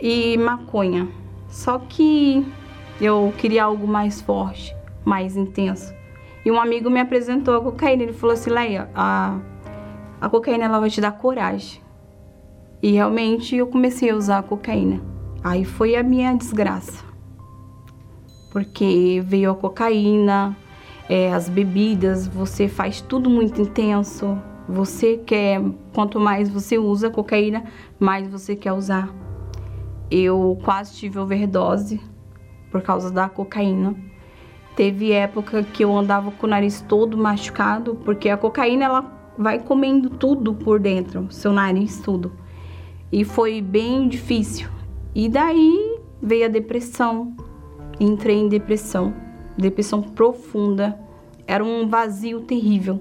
[0.00, 1.08] e maconha.
[1.48, 2.44] Só que
[3.00, 5.94] eu queria algo mais forte, mais intenso.
[6.44, 8.02] E um amigo me apresentou a cocaína.
[8.02, 9.38] Ele falou assim: Leia, a
[10.22, 11.82] a cocaína ela vai te dar coragem.
[12.80, 15.02] E realmente eu comecei a usar a cocaína.
[15.42, 17.04] Aí foi a minha desgraça.
[18.52, 20.56] Porque veio a cocaína,
[21.08, 24.38] é, as bebidas, você faz tudo muito intenso.
[24.68, 25.60] Você quer,
[25.92, 27.64] quanto mais você usa cocaína,
[27.98, 29.12] mais você quer usar.
[30.08, 32.00] Eu quase tive overdose
[32.70, 33.96] por causa da cocaína.
[34.76, 39.58] Teve época que eu andava com o nariz todo machucado, porque a cocaína ela vai
[39.58, 42.32] comendo tudo por dentro, seu nariz, tudo.
[43.10, 44.68] E foi bem difícil.
[45.14, 47.36] E daí veio a depressão.
[48.00, 49.12] Entrei em depressão,
[49.56, 50.98] depressão profunda.
[51.46, 53.00] Era um vazio terrível.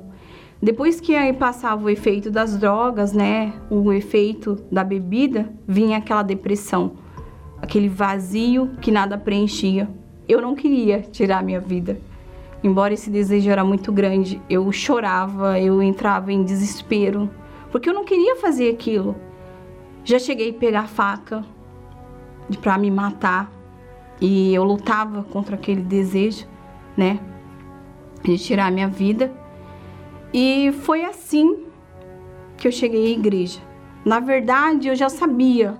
[0.62, 6.22] Depois que aí passava o efeito das drogas, né, o efeito da bebida, vinha aquela
[6.22, 6.91] depressão,
[7.60, 9.89] aquele vazio que nada preenchia.
[10.30, 12.00] Eu não queria tirar minha vida
[12.63, 17.30] embora esse desejo era muito grande, eu chorava, eu entrava em desespero,
[17.71, 19.15] porque eu não queria fazer aquilo.
[20.04, 21.43] Já cheguei a pegar faca
[22.62, 23.52] para me matar
[24.19, 26.47] e eu lutava contra aquele desejo,
[26.95, 27.19] né,
[28.24, 29.32] de tirar a minha vida.
[30.34, 31.65] E foi assim
[32.58, 33.60] que eu cheguei à igreja.
[34.06, 35.78] Na verdade, eu já sabia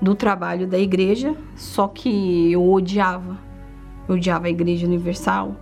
[0.00, 3.38] do trabalho da igreja, só que eu odiava.
[4.08, 5.56] Eu odiava a Igreja Universal,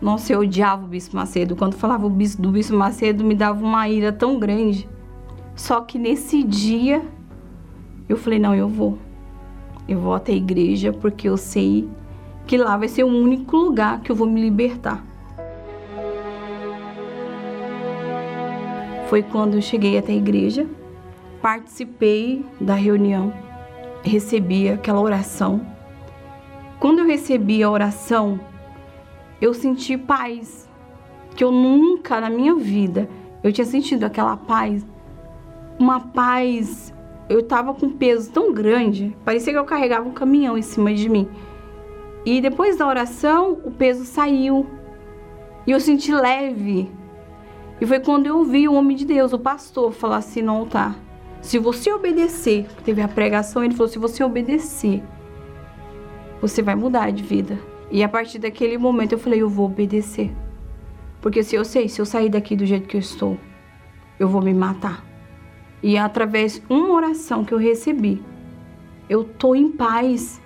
[0.00, 1.54] nossa, eu odiava o Bispo Macedo.
[1.54, 4.88] Quando falava do Bispo Macedo, me dava uma ira tão grande.
[5.54, 7.02] Só que nesse dia,
[8.08, 8.98] eu falei: não, eu vou.
[9.86, 11.88] Eu vou até a igreja porque eu sei
[12.46, 15.04] que lá vai ser o único lugar que eu vou me libertar.
[19.08, 20.66] Foi quando eu cheguei até a igreja,
[21.42, 23.32] participei da reunião,
[24.02, 25.66] recebi aquela oração.
[26.78, 28.38] Quando eu recebi a oração,
[29.40, 30.68] eu senti paz
[31.34, 33.08] que eu nunca na minha vida
[33.42, 34.86] eu tinha sentido aquela paz,
[35.78, 36.94] uma paz.
[37.28, 40.92] Eu tava com um peso tão grande, parecia que eu carregava um caminhão em cima
[40.92, 41.28] de mim.
[42.26, 44.66] E depois da oração, o peso saiu.
[45.66, 46.90] E eu senti leve.
[47.80, 50.98] E foi quando eu ouvi o homem de Deus, o pastor, falar assim no altar:
[51.40, 55.02] Se você obedecer, teve a pregação, ele falou: Se você obedecer,
[56.42, 57.58] você vai mudar de vida.
[57.90, 60.30] E a partir daquele momento eu falei, eu vou obedecer.
[61.20, 63.36] Porque se eu sei, se eu sair daqui do jeito que eu estou,
[64.18, 65.04] eu vou me matar.
[65.82, 68.22] E através de uma oração que eu recebi,
[69.08, 70.40] eu tô em paz.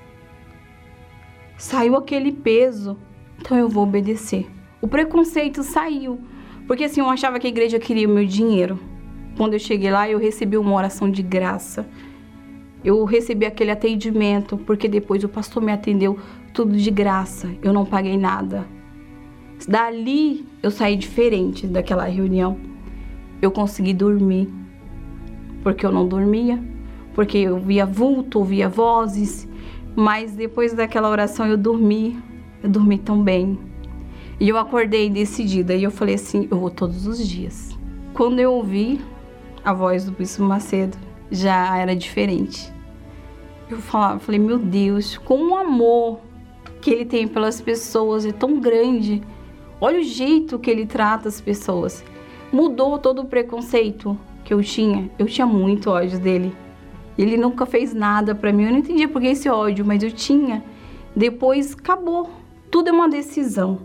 [1.59, 2.96] Saiu aquele peso,
[3.38, 4.46] então eu vou obedecer.
[4.80, 6.18] O preconceito saiu,
[6.66, 8.78] porque assim eu achava que a igreja queria o meu dinheiro.
[9.37, 11.87] Quando eu cheguei lá, eu recebi uma oração de graça.
[12.85, 16.18] Eu recebi aquele atendimento, porque depois o pastor me atendeu
[16.55, 18.64] tudo de graça, eu não paguei nada.
[19.66, 22.57] Dali eu saí diferente daquela reunião.
[23.42, 24.48] Eu consegui dormir,
[25.64, 26.62] porque eu não dormia,
[27.12, 29.48] porque eu via vulto, ouvia vozes,
[29.96, 32.22] mas depois daquela oração eu dormi,
[32.62, 33.59] eu dormi tão bem.
[34.38, 37.76] E eu acordei decidida e eu falei assim: eu vou todos os dias.
[38.12, 39.00] Quando eu ouvi
[39.64, 40.96] a voz do Bispo Macedo,
[41.32, 42.72] já era diferente.
[43.68, 46.20] Eu falei, meu Deus, com um amor
[46.85, 49.22] que ele tem pelas pessoas é tão grande.
[49.80, 52.05] Olha o jeito que ele trata as pessoas.
[52.53, 54.14] Mudou todo o preconceito
[54.45, 55.11] que eu tinha.
[55.18, 56.55] Eu tinha muito ódio dele.
[57.16, 58.64] Ele nunca fez nada para mim.
[58.64, 60.62] Eu não entendia por que esse ódio, mas eu tinha.
[61.16, 62.28] Depois acabou.
[62.70, 63.78] Tudo é uma decisão,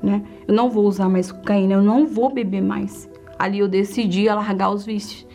[0.00, 0.22] né?
[0.46, 3.10] Eu não vou usar mais cocaína, eu não vou beber mais.
[3.36, 5.26] Ali eu decidi largar os vícios.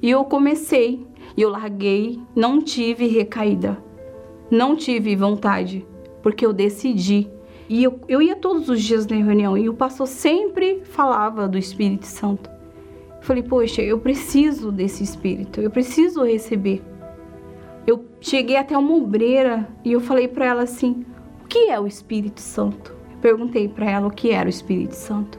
[0.00, 1.06] E eu comecei,
[1.36, 3.76] e eu larguei, não tive recaída.
[4.50, 5.86] Não tive vontade,
[6.22, 7.28] porque eu decidi.
[7.68, 11.58] E eu, eu ia todos os dias na reunião e o pastor sempre falava do
[11.58, 12.50] Espírito Santo.
[13.16, 16.82] Eu falei, poxa, eu preciso desse Espírito, eu preciso receber.
[17.86, 21.04] Eu cheguei até uma obreira e eu falei para ela assim:
[21.42, 23.02] o que é o Espírito Santo?
[23.22, 25.38] perguntei para ela o que era o Espírito Santo,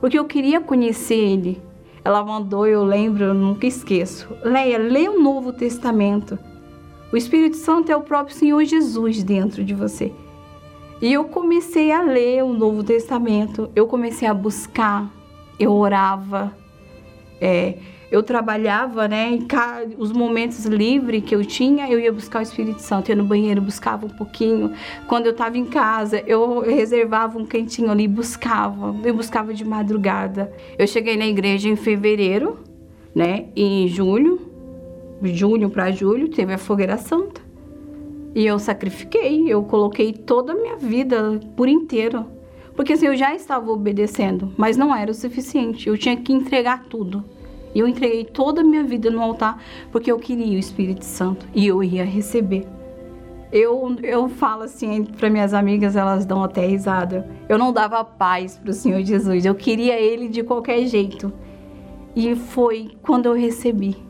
[0.00, 1.60] porque eu queria conhecer ele.
[2.04, 4.28] Ela mandou, eu lembro, eu nunca esqueço.
[4.44, 6.38] Leia, lê o Novo Testamento.
[7.12, 10.12] O Espírito Santo é o próprio Senhor Jesus dentro de você.
[11.00, 15.10] E eu comecei a ler o Novo Testamento, eu comecei a buscar,
[15.58, 16.56] eu orava,
[17.40, 17.74] é,
[18.10, 19.38] eu trabalhava, né?
[19.98, 23.10] os momentos livres que eu tinha, eu ia buscar o Espírito Santo.
[23.10, 24.72] Eu no banheiro, buscava um pouquinho.
[25.08, 28.94] Quando eu estava em casa, eu reservava um cantinho ali, buscava.
[29.04, 30.52] Eu buscava de madrugada.
[30.78, 32.58] Eu cheguei na igreja em fevereiro,
[33.14, 33.46] né?
[33.56, 34.40] Em julho,
[35.22, 37.40] junho para julho, teve a fogueira santa.
[38.34, 42.26] E eu sacrifiquei, eu coloquei toda a minha vida por inteiro.
[42.74, 45.88] Porque assim, eu já estava obedecendo, mas não era o suficiente.
[45.88, 47.24] Eu tinha que entregar tudo.
[47.74, 49.62] E eu entreguei toda a minha vida no altar
[49.92, 52.66] porque eu queria o Espírito Santo e eu ia receber.
[53.52, 57.28] Eu, eu falo assim para minhas amigas, elas dão até risada.
[57.48, 61.32] Eu não dava paz para o Senhor Jesus, eu queria Ele de qualquer jeito.
[62.14, 64.05] E foi quando eu recebi.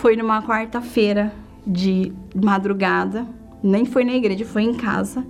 [0.00, 1.30] Foi numa quarta-feira
[1.66, 3.26] de madrugada,
[3.62, 5.26] nem foi na igreja, foi em casa.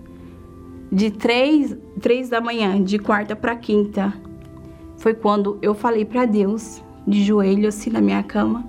[0.92, 4.14] De três, três da manhã, de quarta para quinta,
[4.96, 8.64] foi quando eu falei para Deus, de joelho assim na minha cama,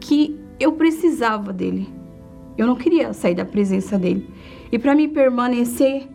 [0.00, 1.88] que eu precisava dele.
[2.58, 4.28] Eu não queria sair da presença dele.
[4.72, 6.08] E para me permanecer,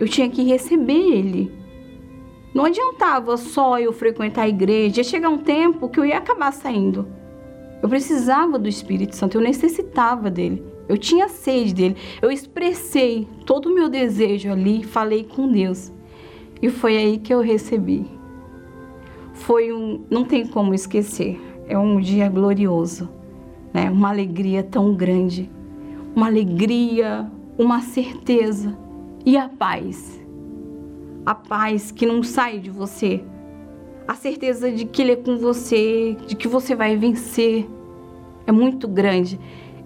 [0.00, 1.54] eu tinha que receber ele.
[2.52, 6.52] Não adiantava só eu frequentar a igreja, ia chegar um tempo que eu ia acabar
[6.52, 7.21] saindo.
[7.82, 10.62] Eu precisava do Espírito Santo, eu necessitava dele.
[10.88, 11.96] Eu tinha sede dele.
[12.20, 15.92] Eu expressei todo o meu desejo ali, falei com Deus.
[16.60, 18.06] E foi aí que eu recebi
[19.42, 21.40] foi um, não tem como esquecer.
[21.66, 23.08] É um dia glorioso,
[23.72, 23.90] né?
[23.90, 25.50] Uma alegria tão grande,
[26.14, 28.76] uma alegria, uma certeza
[29.24, 30.20] e a paz.
[31.24, 33.24] A paz que não sai de você.
[34.06, 37.68] A certeza de que ele é com você, de que você vai vencer.
[38.46, 39.38] É muito grande.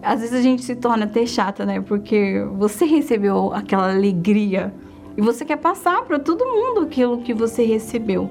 [0.03, 1.81] Às vezes a gente se torna até chata, né?
[1.81, 4.73] Porque você recebeu aquela alegria
[5.17, 8.31] e você quer passar para todo mundo aquilo que você recebeu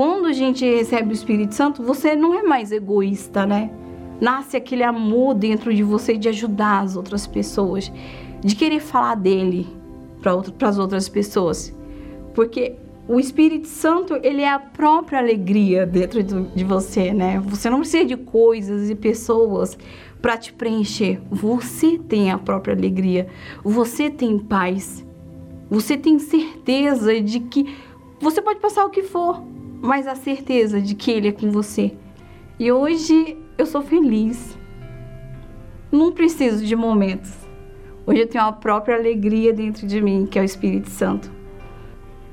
[0.00, 3.70] quando a gente recebe o Espírito Santo, você não é mais egoísta, né?
[4.18, 7.92] Nasce aquele amor dentro de você de ajudar as outras pessoas,
[8.40, 9.66] de querer falar dele
[10.22, 11.76] para as outras pessoas.
[12.34, 12.76] Porque
[13.10, 17.42] o Espírito Santo, ele é a própria alegria dentro de você, né?
[17.46, 19.76] Você não precisa de coisas e pessoas
[20.22, 21.20] para te preencher.
[21.28, 23.26] Você tem a própria alegria.
[23.64, 25.04] Você tem paz.
[25.68, 27.74] Você tem certeza de que
[28.20, 29.42] você pode passar o que for,
[29.82, 31.92] mas a certeza de que Ele é com você.
[32.60, 34.56] E hoje eu sou feliz.
[35.90, 37.32] Não preciso de momentos.
[38.06, 41.39] Hoje eu tenho a própria alegria dentro de mim, que é o Espírito Santo.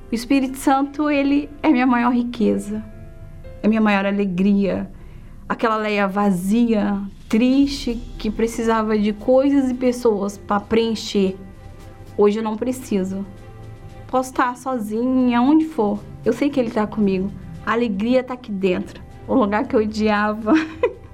[0.09, 2.81] O Espírito Santo, ele é minha maior riqueza,
[3.61, 4.89] é minha maior alegria.
[5.49, 6.97] Aquela Leia vazia,
[7.27, 11.35] triste, que precisava de coisas e pessoas para preencher.
[12.17, 13.25] Hoje eu não preciso.
[14.07, 15.99] Posso estar sozinha, onde for.
[16.23, 17.29] Eu sei que Ele está comigo.
[17.65, 19.03] A alegria está aqui dentro.
[19.27, 20.53] O lugar que eu odiava,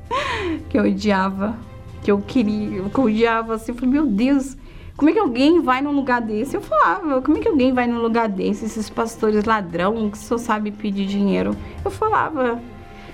[0.69, 1.57] que eu odiava,
[2.03, 3.71] que eu queria, que eu odiava assim.
[3.71, 4.55] Eu falei, meu Deus,
[4.95, 6.55] como é que alguém vai num lugar desse?
[6.55, 8.65] Eu falava, como é que alguém vai num lugar desse?
[8.65, 11.55] Esses pastores ladrão que só sabe pedir dinheiro.
[11.83, 12.61] Eu falava,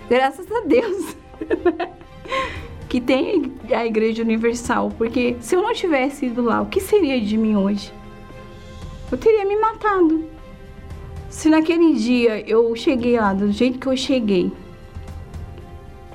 [0.10, 1.16] graças a Deus.
[2.90, 7.22] que tem a Igreja Universal, porque se eu não tivesse ido lá, o que seria
[7.22, 7.94] de mim hoje?
[9.12, 10.24] eu teria me matado.
[11.30, 14.52] Se naquele dia eu cheguei lá do jeito que eu cheguei,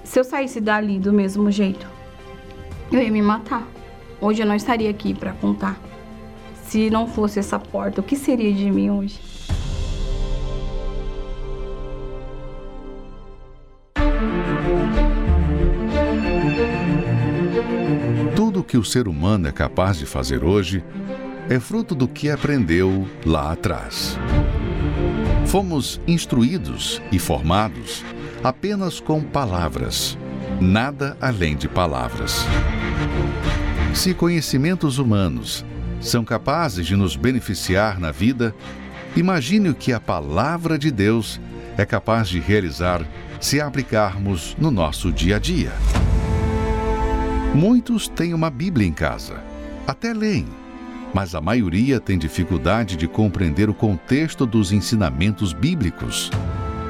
[0.03, 1.87] se eu saísse dali do mesmo jeito,
[2.93, 3.67] eu ia me matar.
[4.25, 5.79] Hoje eu não estaria aqui para contar.
[6.63, 9.21] Se não fosse essa porta, o que seria de mim hoje?
[18.35, 20.83] Tudo que o ser humano é capaz de fazer hoje
[21.51, 24.19] é fruto do que aprendeu lá atrás.
[25.45, 28.03] Fomos instruídos e formados
[28.43, 30.17] apenas com palavras,
[30.63, 32.47] nada além de palavras.
[33.95, 35.65] Se conhecimentos humanos
[36.01, 38.55] são capazes de nos beneficiar na vida,
[39.17, 41.41] imagine o que a palavra de Deus
[41.79, 43.07] é capaz de realizar
[43.41, 45.73] se aplicarmos no nosso dia a dia.
[47.55, 49.41] Muitos têm uma Bíblia em casa,
[49.87, 50.47] até leem,
[51.15, 56.31] mas a maioria tem dificuldade de compreender o contexto dos ensinamentos bíblicos.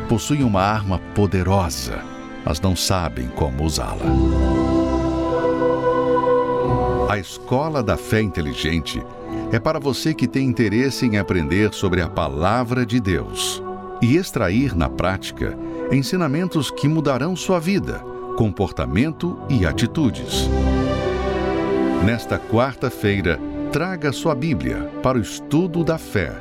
[0.09, 2.03] Possuem uma arma poderosa,
[2.45, 4.64] mas não sabem como usá-la.
[7.15, 9.01] A Escola da Fé Inteligente
[9.53, 13.63] é para você que tem interesse em aprender sobre a Palavra de Deus
[14.03, 15.57] e extrair na prática
[15.93, 18.01] ensinamentos que mudarão sua vida,
[18.37, 20.49] comportamento e atitudes.
[22.05, 23.39] Nesta quarta-feira,
[23.71, 26.33] traga sua Bíblia para o estudo da fé,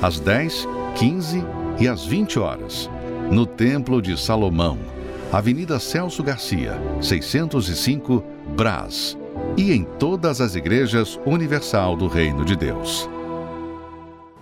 [0.00, 1.44] às 10, 15
[1.78, 2.88] e às 20 horas,
[3.30, 4.78] no Templo de Salomão,
[5.30, 8.24] Avenida Celso Garcia, 605,
[8.56, 9.17] Brás
[9.56, 13.08] e em todas as igrejas universal do Reino de Deus.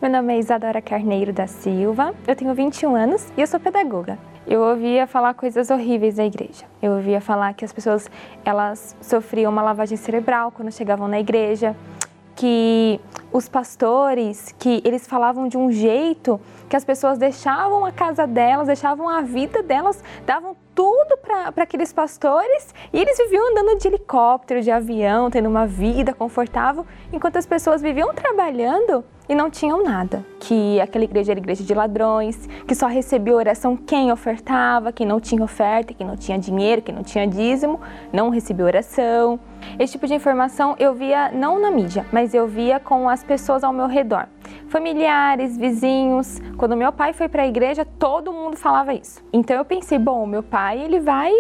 [0.01, 4.19] Meu nome é Isadora Carneiro da Silva, eu tenho 21 anos e eu sou pedagoga.
[4.47, 6.65] Eu ouvia falar coisas horríveis da igreja.
[6.81, 8.09] Eu ouvia falar que as pessoas
[8.45, 11.75] elas sofriam uma lavagem cerebral quando chegavam na igreja,
[12.37, 13.01] que
[13.33, 18.67] os pastores, que eles falavam de um jeito que as pessoas deixavam a casa delas,
[18.67, 22.75] deixavam a vida delas, davam tudo para aqueles pastores.
[22.93, 27.81] E eles viviam andando de helicóptero, de avião, tendo uma vida confortável, enquanto as pessoas
[27.81, 30.25] viviam trabalhando e não tinham nada.
[30.41, 35.21] Que aquela igreja era igreja de ladrões, que só recebia oração quem ofertava, quem não
[35.21, 37.81] tinha oferta, quem não tinha dinheiro, quem não tinha dízimo,
[38.13, 39.39] não recebia oração.
[39.79, 43.65] Esse tipo de informação eu via não na mídia, mas eu via com as pessoas
[43.65, 44.27] ao meu redor.
[44.69, 46.41] Familiares, vizinhos.
[46.57, 49.25] Quando meu pai foi para a igreja, todo mundo falava isso.
[49.33, 51.33] Então eu pensei, bom, meu pai, ele vai,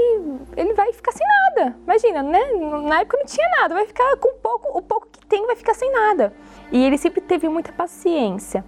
[0.56, 1.76] ele vai ficar sem nada.
[1.84, 2.40] Imagina, né?
[2.86, 5.74] Na época não tinha nada, vai ficar com pouco, o pouco que tem vai ficar
[5.74, 6.32] sem nada.
[6.72, 8.64] E ele sempre teve muita paciência.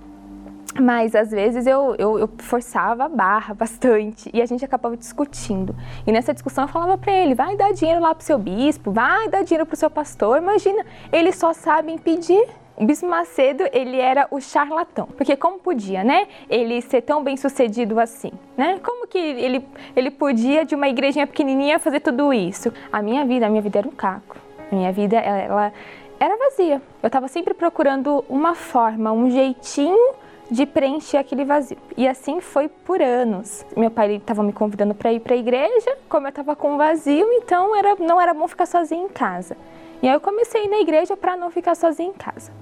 [0.80, 5.74] Mas às vezes eu, eu, eu, forçava a barra bastante e a gente acabava discutindo.
[6.06, 9.28] E nessa discussão eu falava para ele: vai dar dinheiro lá pro seu bispo, vai
[9.28, 10.38] dar dinheiro pro seu pastor.
[10.38, 12.46] Imagina, eles só sabem pedir.
[12.80, 15.08] O Bispo Macedo, ele era o charlatão.
[15.16, 16.28] Porque como podia, né?
[16.48, 18.78] Ele ser tão bem sucedido assim, né?
[18.84, 22.72] Como que ele, ele podia, de uma igrejinha pequenininha, fazer tudo isso?
[22.92, 24.36] A minha vida, a minha vida era um caco.
[24.70, 25.72] A minha vida, ela,
[26.20, 26.82] era vazia.
[27.02, 30.14] Eu estava sempre procurando uma forma, um jeitinho
[30.50, 31.76] de preencher aquele vazio.
[31.96, 33.64] E assim foi por anos.
[33.76, 37.26] Meu pai estava me convidando para ir para a igreja, como eu estava com vazio,
[37.32, 39.56] então era, não era bom ficar sozinha em casa.
[40.02, 42.52] E aí eu comecei na igreja para não ficar sozinha em casa.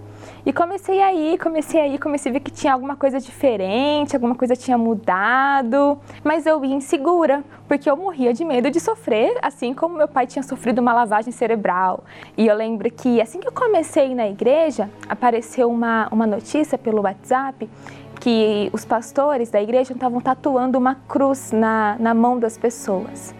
[0.44, 4.54] E comecei aí, comecei aí, comecei a ver que tinha alguma coisa diferente, alguma coisa
[4.54, 9.96] tinha mudado, mas eu ia insegura, porque eu morria de medo de sofrer, assim como
[9.96, 12.04] meu pai tinha sofrido uma lavagem cerebral.
[12.36, 17.02] E eu lembro que assim que eu comecei na igreja, apareceu uma, uma notícia pelo
[17.02, 17.68] WhatsApp
[18.20, 23.34] que os pastores da igreja estavam tatuando uma cruz na, na mão das pessoas.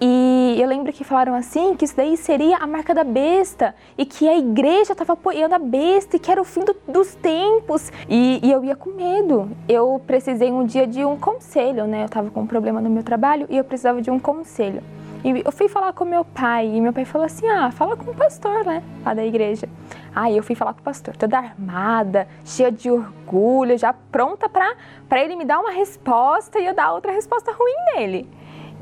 [0.00, 4.06] E eu lembro que falaram assim que isso daí seria a marca da besta e
[4.06, 7.90] que a igreja estava apoiando a besta e que era o fim do, dos tempos.
[8.08, 9.50] E, e, eu ia com medo.
[9.68, 12.02] Eu precisei um dia de um conselho, né?
[12.02, 14.82] Eu estava com um problema no meu trabalho e eu precisava de um conselho.
[15.24, 18.12] E eu fui falar com meu pai e meu pai falou assim: ah, fala com
[18.12, 18.84] o pastor, né?
[19.04, 19.68] Lá da igreja.
[20.14, 25.22] Aí eu fui falar com o pastor, toda armada, cheia de orgulho, já pronta para
[25.22, 28.37] ele me dar uma resposta e eu dar outra resposta ruim nele.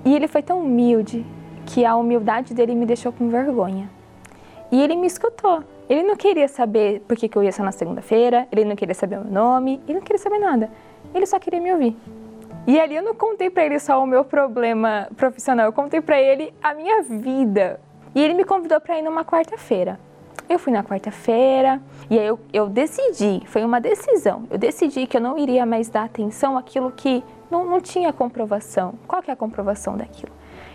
[0.06, 1.26] E ele foi tão humilde
[1.66, 3.90] que a humildade dele me deixou com vergonha.
[4.70, 5.64] E ele me escutou.
[5.88, 9.18] Ele não queria saber por que, eu ia só na segunda-feira, ele não queria saber
[9.18, 10.70] o meu nome, ele não queria saber nada.
[11.12, 11.96] Ele só queria me ouvir.
[12.68, 16.20] E ali eu não contei para ele só o meu problema profissional, eu contei para
[16.20, 17.80] ele a minha vida.
[18.14, 19.98] E ele me convidou para ir numa quarta-feira.
[20.48, 25.16] Eu fui na quarta-feira e aí eu, eu decidi, foi uma decisão, eu decidi que
[25.16, 28.94] eu não iria mais dar atenção àquilo que não, não tinha comprovação.
[29.06, 30.32] Qual que é a comprovação daquilo?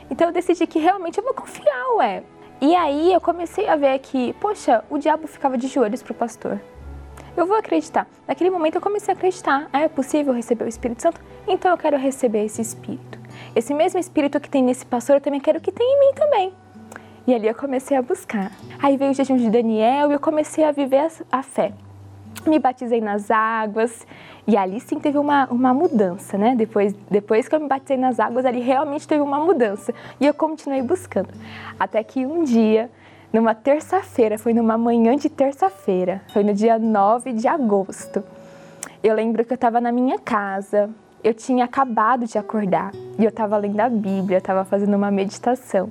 [0.10, 2.24] Então eu decidi que realmente eu vou confiar, ué.
[2.60, 6.60] E aí eu comecei a ver que, poxa, o diabo ficava de joelhos pro pastor.
[7.36, 8.08] Eu vou acreditar.
[8.28, 9.70] Naquele momento eu comecei a acreditar.
[9.72, 11.22] Ah, é possível receber o Espírito Santo?
[11.48, 13.20] Então eu quero receber esse Espírito.
[13.56, 16.54] Esse mesmo Espírito que tem nesse pastor, eu também quero que tenha em mim também.
[17.26, 18.52] E ali eu comecei a buscar.
[18.82, 21.74] Aí veio o jejum de Daniel e eu comecei a viver a fé.
[22.46, 24.06] Me batizei nas águas
[24.48, 26.56] e ali sim teve uma, uma mudança, né?
[26.56, 29.94] Depois, depois que eu me batizei nas águas, ali realmente teve uma mudança.
[30.20, 31.30] E eu continuei buscando.
[31.80, 32.90] Até que um dia,
[33.32, 38.24] numa terça-feira, foi numa manhã de terça-feira, foi no dia 9 de agosto.
[39.04, 40.90] Eu lembro que eu estava na minha casa,
[41.24, 45.90] eu tinha acabado de acordar e eu estava lendo a Bíblia, estava fazendo uma meditação.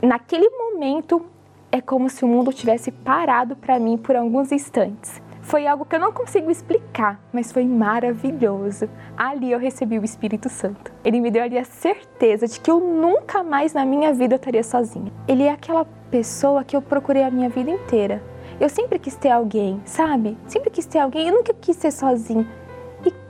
[0.00, 1.24] Naquele momento,
[1.70, 5.21] é como se o mundo tivesse parado para mim por alguns instantes.
[5.42, 8.88] Foi algo que eu não consigo explicar, mas foi maravilhoso.
[9.16, 10.92] Ali eu recebi o Espírito Santo.
[11.04, 14.62] Ele me deu ali a certeza de que eu nunca mais na minha vida estaria
[14.62, 15.12] sozinha.
[15.26, 18.22] Ele é aquela pessoa que eu procurei a minha vida inteira.
[18.60, 20.38] Eu sempre quis ter alguém, sabe?
[20.46, 21.26] Sempre quis ter alguém.
[21.26, 22.46] Eu nunca quis ser sozinha.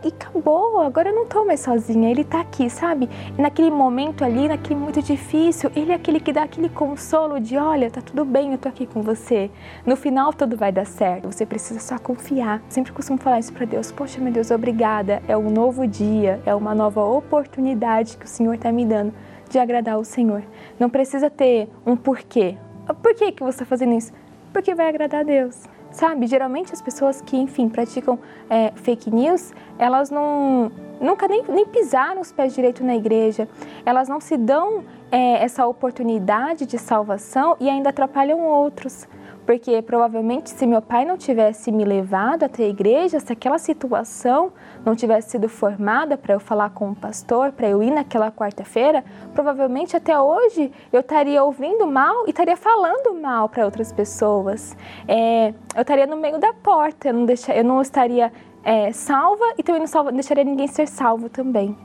[0.05, 3.09] E, acabou, agora eu não tô mais sozinha, ele tá aqui, sabe?
[3.39, 7.89] Naquele momento ali, naquele momento difícil, ele é aquele que dá aquele consolo de: olha,
[7.89, 9.49] tá tudo bem, eu tô aqui com você.
[9.87, 12.61] No final tudo vai dar certo, você precisa só confiar.
[12.69, 15.23] Sempre costumo falar isso para Deus: poxa, meu Deus, obrigada.
[15.29, 19.15] É um novo dia, é uma nova oportunidade que o Senhor tá me dando
[19.49, 20.43] de agradar o Senhor.
[20.81, 22.57] Não precisa ter um porquê.
[23.01, 24.13] Por que, que você está fazendo isso?
[24.53, 25.63] Porque vai agradar a Deus
[25.93, 26.27] sabe?
[26.27, 28.19] Geralmente as pessoas que, enfim, praticam
[28.49, 33.49] é, fake news, elas não nunca nem, nem pisaram os pés direito na igreja,
[33.85, 39.09] elas não se dão é, essa oportunidade de salvação e ainda atrapalham outros
[39.45, 44.53] porque provavelmente se meu pai não tivesse me levado até a igreja, se aquela situação
[44.85, 49.05] não tivesse sido formada para eu falar com o pastor, para eu ir naquela quarta-feira,
[49.35, 54.77] provavelmente até hoje eu estaria ouvindo mal e estaria falando mal para outras pessoas.
[55.09, 58.33] É, eu estaria no meio da porta, eu não, deixa, eu não estaria
[58.63, 61.77] é, salva e também não salva, deixaria ninguém ser salvo também.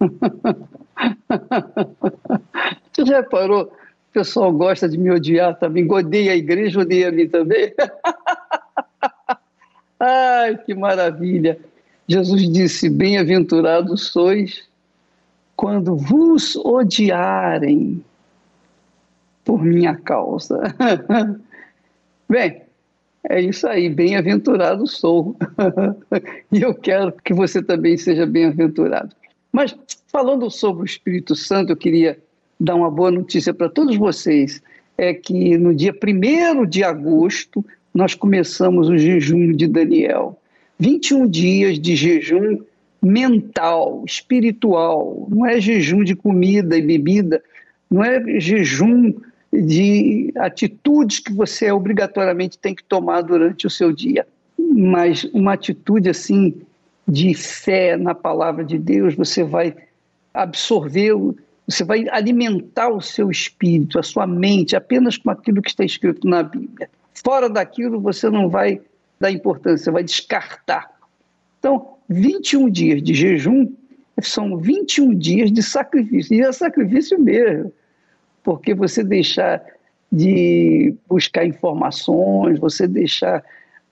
[2.92, 3.22] Você já?
[4.14, 7.74] Pessoal gosta de me odiar também, odeia a igreja, odeia a mim também.
[9.98, 11.58] Ai, que maravilha!
[12.06, 14.68] Jesus disse: Bem-aventurados sois
[15.56, 18.04] quando vos odiarem
[19.44, 20.62] por minha causa.
[22.30, 22.62] Bem,
[23.28, 25.36] é isso aí, bem-aventurado sou.
[26.52, 29.10] e eu quero que você também seja bem-aventurado.
[29.50, 32.16] Mas, falando sobre o Espírito Santo, eu queria
[32.58, 34.62] dar uma boa notícia para todos vocês.
[34.96, 40.38] É que no dia 1 de agosto nós começamos o jejum de Daniel.
[40.78, 42.58] 21 dias de jejum
[43.02, 45.26] mental, espiritual.
[45.30, 47.42] Não é jejum de comida e bebida,
[47.90, 49.12] não é jejum
[49.52, 54.26] de atitudes que você obrigatoriamente tem que tomar durante o seu dia,
[54.58, 56.54] mas uma atitude assim
[57.06, 59.76] de fé na palavra de Deus, você vai
[60.32, 61.14] absorver
[61.66, 66.26] você vai alimentar o seu espírito, a sua mente, apenas com aquilo que está escrito
[66.28, 66.90] na Bíblia.
[67.24, 68.80] Fora daquilo, você não vai
[69.18, 70.90] dar importância, vai descartar.
[71.58, 73.72] Então, 21 dias de jejum
[74.20, 76.34] são 21 dias de sacrifício.
[76.34, 77.72] E é sacrifício mesmo,
[78.42, 79.62] porque você deixar
[80.12, 83.42] de buscar informações, você deixar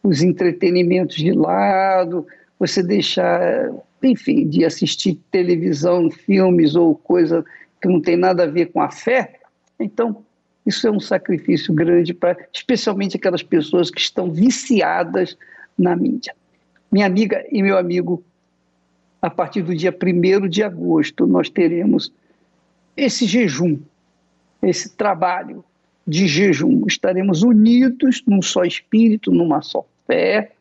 [0.03, 2.27] os entretenimentos de lado,
[2.59, 7.45] você deixar, enfim, de assistir televisão, filmes ou coisa
[7.83, 9.41] que não tem nada a ver com a fé,
[9.79, 10.25] então
[10.65, 15.37] isso é um sacrifício grande para, especialmente aquelas pessoas que estão viciadas
[15.77, 16.35] na mídia.
[16.91, 18.23] Minha amiga e meu amigo,
[19.21, 22.13] a partir do dia 1 de agosto, nós teremos
[22.97, 23.79] esse jejum,
[24.63, 25.65] esse trabalho
[26.07, 26.85] de jejum.
[26.87, 30.53] Estaremos unidos num só espírito, numa só fé,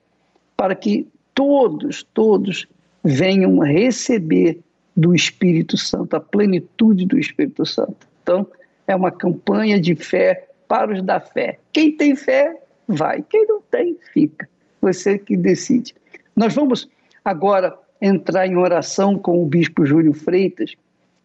[0.57, 2.67] para que todos, todos
[3.03, 4.59] venham receber
[4.95, 8.07] do Espírito Santo, a plenitude do Espírito Santo.
[8.21, 8.47] Então,
[8.87, 11.59] é uma campanha de fé para os da fé.
[11.71, 13.23] Quem tem fé, vai.
[13.29, 14.47] Quem não tem, fica.
[14.81, 15.95] Você que decide.
[16.35, 16.89] Nós vamos
[17.23, 20.75] agora entrar em oração com o bispo Júlio Freitas,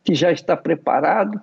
[0.05, 1.41] que já está preparado.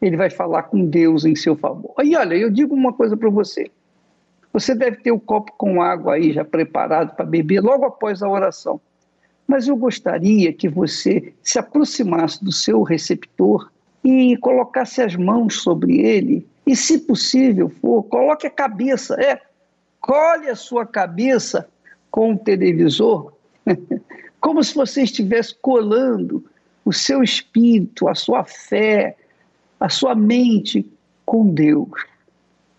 [0.00, 1.94] Ele vai falar com Deus em seu favor.
[2.02, 3.70] E olha, eu digo uma coisa para você.
[4.52, 8.22] Você deve ter o um copo com água aí já preparado para beber logo após
[8.22, 8.80] a oração.
[9.46, 13.70] Mas eu gostaria que você se aproximasse do seu receptor
[14.02, 19.40] e colocasse as mãos sobre ele e, se possível for, coloque a cabeça, é,
[20.00, 21.68] colhe a sua cabeça
[22.10, 23.32] com o televisor,
[24.40, 26.44] como se você estivesse colando
[26.84, 29.16] o seu espírito, a sua fé,
[29.78, 30.88] a sua mente
[31.24, 32.04] com Deus.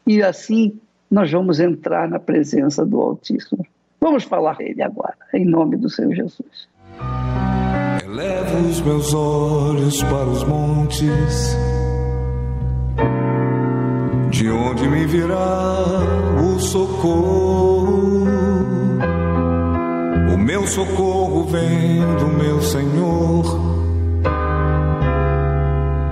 [0.05, 3.65] E assim nós vamos entrar na presença do Altíssimo.
[4.07, 6.69] Vamos falar dele agora, em nome do Senhor Jesus.
[8.01, 11.57] Elevo os meus olhos para os montes,
[14.29, 15.83] de onde me virá
[16.41, 18.23] o socorro.
[20.33, 23.43] O meu socorro vem do meu Senhor,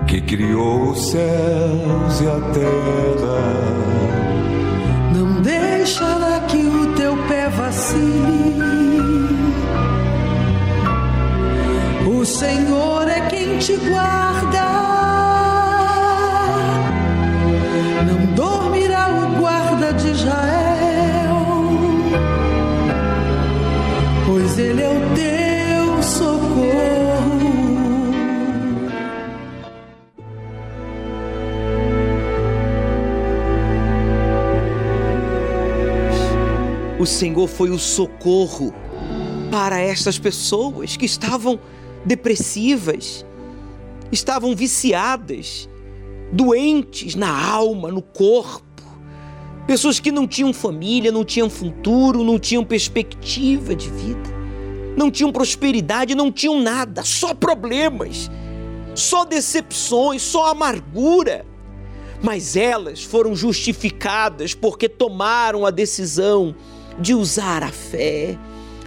[0.05, 3.39] que criou os céus e a terra.
[5.15, 6.34] Não deixará
[12.07, 14.65] o Senhor é quem te guarda.
[18.07, 21.37] Não dormirá o guarda de Israel,
[24.25, 25.44] pois ele é o Deus.
[37.05, 38.73] O Senhor foi o socorro
[39.51, 41.59] para estas pessoas que estavam
[42.03, 43.23] depressivas,
[44.11, 45.69] estavam viciadas,
[46.31, 48.81] doentes na alma, no corpo.
[49.67, 54.31] Pessoas que não tinham família, não tinham futuro, não tinham perspectiva de vida,
[54.97, 58.31] não tinham prosperidade, não tinham nada, só problemas,
[58.95, 61.45] só decepções, só amargura.
[62.19, 66.55] Mas elas foram justificadas porque tomaram a decisão
[66.99, 68.37] de usar a fé,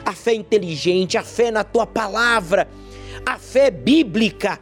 [0.05, 2.69] a fé inteligente, a fé na tua palavra,
[3.25, 4.59] a fé bíblica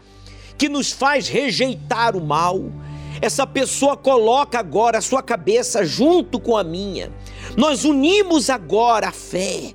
[0.59, 2.61] que nos faz rejeitar o mal.
[3.21, 7.11] Essa pessoa coloca agora a sua cabeça junto com a minha.
[7.57, 9.75] Nós unimos agora a fé.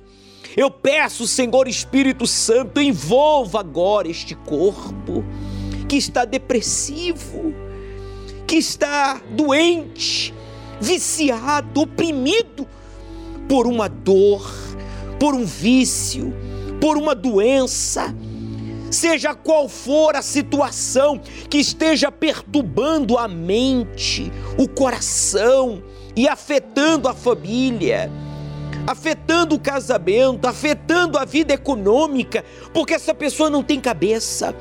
[0.56, 5.24] Eu peço, Senhor Espírito Santo, envolva agora este corpo
[5.88, 7.54] que está depressivo,
[8.46, 10.32] que está doente,
[10.80, 12.68] viciado, oprimido
[13.48, 14.50] por uma dor,
[15.18, 16.34] por um vício,
[16.80, 18.14] por uma doença,
[18.90, 25.82] seja qual for a situação que esteja perturbando a mente, o coração
[26.14, 28.10] e afetando a família,
[28.86, 34.54] afetando o casamento, afetando a vida econômica, porque essa pessoa não tem cabeça.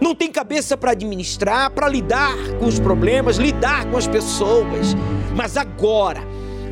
[0.00, 4.94] Não tem cabeça para administrar, para lidar com os problemas, lidar com as pessoas.
[5.34, 6.20] Mas agora,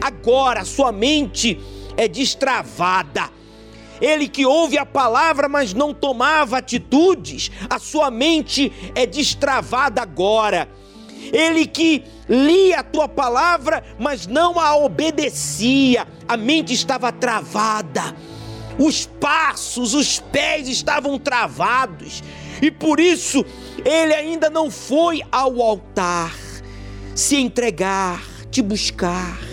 [0.02, 1.58] agora sua mente
[1.96, 3.30] é destravada.
[4.00, 10.68] Ele que ouve a palavra, mas não tomava atitudes, a sua mente é destravada agora.
[11.32, 18.16] Ele que lia a tua palavra, mas não a obedecia, a mente estava travada,
[18.76, 22.24] os passos, os pés estavam travados,
[22.60, 23.44] e por isso
[23.84, 26.34] ele ainda não foi ao altar
[27.14, 29.51] se entregar, te buscar.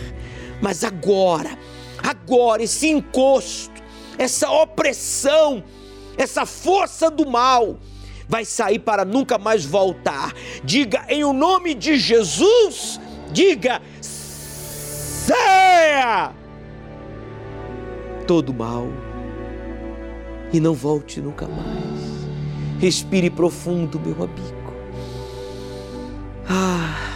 [0.62, 1.58] Mas agora,
[1.98, 3.82] agora, esse encosto,
[4.18, 5.64] essa opressão,
[6.18, 7.80] essa força do mal
[8.28, 10.34] vai sair para nunca mais voltar.
[10.64, 13.00] Diga em o nome de Jesus,
[13.32, 13.82] diga:
[15.26, 16.34] saia
[18.28, 18.88] todo mal
[20.54, 22.30] e não volte nunca mais.
[22.80, 24.74] Respire profundo, meu amigo.
[26.48, 27.16] Ah,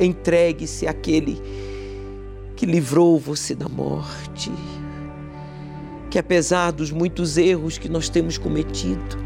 [0.00, 1.40] entregue-se àquele
[2.60, 4.52] que livrou você da morte,
[6.10, 9.16] que apesar dos muitos erros que nós temos cometido,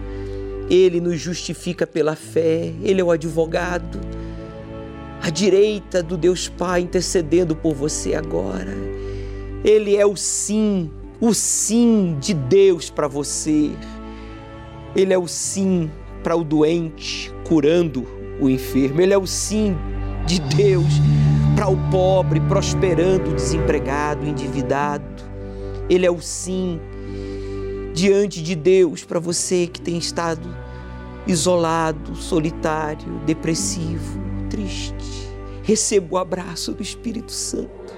[0.70, 4.00] Ele nos justifica pela fé, Ele é o advogado,
[5.20, 8.72] à direita do Deus Pai intercedendo por você agora.
[9.64, 10.88] Ele é o sim,
[11.20, 13.72] o sim de Deus para você.
[14.94, 15.90] Ele é o sim
[16.22, 18.06] para o doente, curando
[18.40, 19.00] o enfermo.
[19.00, 19.76] Ele é o sim
[20.24, 20.84] de Deus
[21.54, 25.04] para o pobre, prosperando o desempregado, endividado.
[25.88, 26.80] Ele é o sim
[27.94, 30.48] diante de Deus para você que tem estado
[31.26, 35.28] isolado, solitário, depressivo, triste.
[35.62, 37.94] Receba o abraço do Espírito Santo.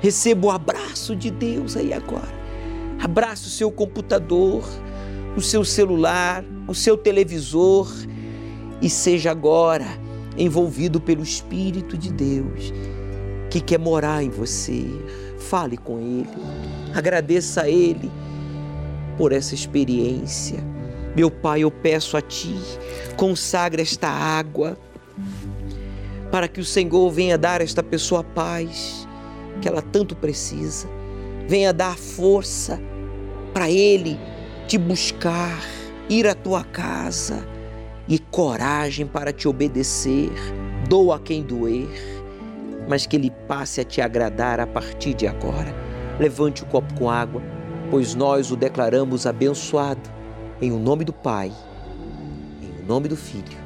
[0.00, 2.36] Receba o abraço de Deus aí agora.
[3.02, 4.62] Abraça o seu computador,
[5.36, 7.90] o seu celular, o seu televisor
[8.82, 10.05] e seja agora
[10.36, 12.72] envolvido pelo Espírito de Deus
[13.50, 14.84] que quer morar em você.
[15.38, 16.28] Fale com Ele,
[16.94, 18.10] agradeça a Ele
[19.16, 20.58] por essa experiência.
[21.14, 22.56] Meu Pai, eu peço a Ti,
[23.16, 24.76] consagra esta água
[26.30, 29.06] para que o Senhor venha dar a esta pessoa paz
[29.60, 30.88] que ela tanto precisa.
[31.48, 32.80] Venha dar força
[33.54, 34.18] para Ele
[34.66, 35.62] te buscar,
[36.10, 37.46] ir à tua casa
[38.08, 40.30] e coragem para te obedecer,
[40.88, 41.88] doa quem doer,
[42.88, 45.74] mas que ele passe a te agradar a partir de agora.
[46.18, 47.42] Levante o copo com água,
[47.90, 50.08] pois nós o declaramos abençoado,
[50.60, 51.52] em o nome do Pai,
[52.62, 53.58] em o nome do Filho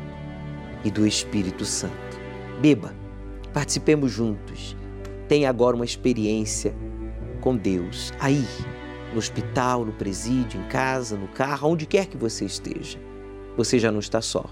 [0.84, 2.18] e do Espírito Santo.
[2.60, 2.94] Beba,
[3.52, 4.74] participemos juntos.
[5.28, 6.74] Tenha agora uma experiência
[7.40, 8.44] com Deus, aí,
[9.12, 13.09] no hospital, no presídio, em casa, no carro, onde quer que você esteja
[13.56, 14.44] você já não está só.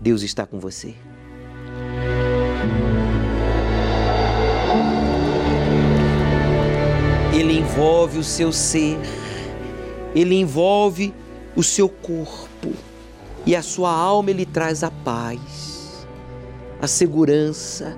[0.00, 0.94] Deus está com você.
[7.32, 8.98] Ele envolve o seu ser,
[10.14, 11.14] ele envolve
[11.54, 12.72] o seu corpo
[13.46, 16.06] e a sua alma ele traz a paz,
[16.80, 17.96] a segurança.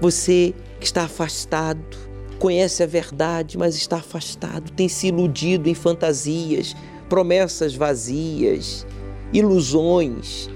[0.00, 1.98] Você que está afastado,
[2.38, 6.74] conhece a verdade, mas está afastado, tem se iludido em fantasias,
[7.08, 8.86] promessas vazias,
[9.32, 10.50] ilusões.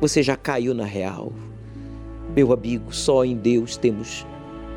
[0.00, 1.32] Você já caiu na real.
[2.34, 4.26] Meu amigo, só em Deus temos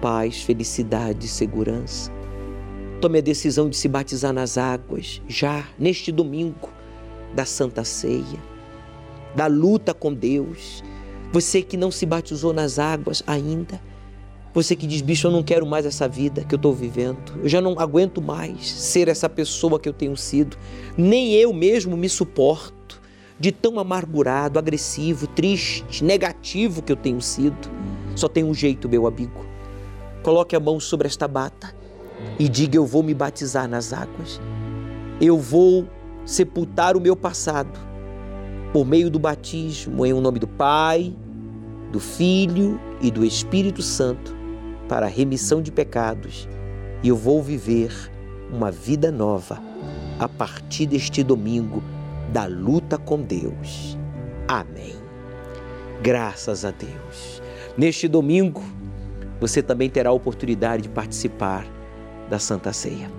[0.01, 2.11] paz, felicidade e segurança.
[2.99, 6.69] Tome a decisão de se batizar nas águas já neste domingo
[7.33, 8.39] da Santa Ceia,
[9.35, 10.83] da luta com Deus.
[11.31, 13.79] Você que não se batizou nas águas ainda,
[14.53, 17.39] você que diz, bicho, eu não quero mais essa vida que eu estou vivendo.
[17.41, 20.57] Eu já não aguento mais ser essa pessoa que eu tenho sido.
[20.95, 22.82] Nem eu mesmo me suporto
[23.39, 27.69] de tão amargurado, agressivo, triste, negativo que eu tenho sido.
[28.15, 29.45] Só tem um jeito, meu amigo.
[30.21, 31.75] Coloque a mão sobre esta bata
[32.39, 34.39] e diga: Eu vou me batizar nas águas.
[35.19, 35.87] Eu vou
[36.25, 37.79] sepultar o meu passado
[38.71, 41.13] por meio do batismo em o nome do Pai,
[41.91, 44.35] do Filho e do Espírito Santo
[44.87, 46.47] para a remissão de pecados
[47.03, 47.91] e eu vou viver
[48.51, 49.61] uma vida nova
[50.17, 51.83] a partir deste domingo
[52.31, 53.97] da luta com Deus.
[54.47, 54.95] Amém.
[56.01, 57.41] Graças a Deus.
[57.77, 58.63] Neste domingo,
[59.39, 61.65] você também terá a oportunidade de participar
[62.29, 63.09] da Santa Ceia.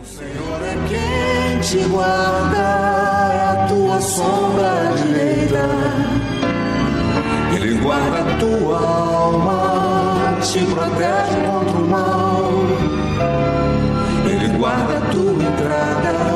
[0.00, 5.68] O Senhor é quem te guarda, é a tua sombra direita.
[7.54, 9.76] Ele guarda a tua alma
[10.40, 12.50] te protege contra o mal.
[14.24, 16.35] Ele guarda a tua entrada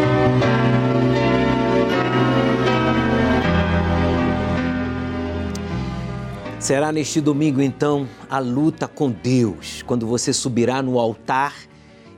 [6.61, 11.55] Será neste domingo, então, a luta com Deus, quando você subirá no altar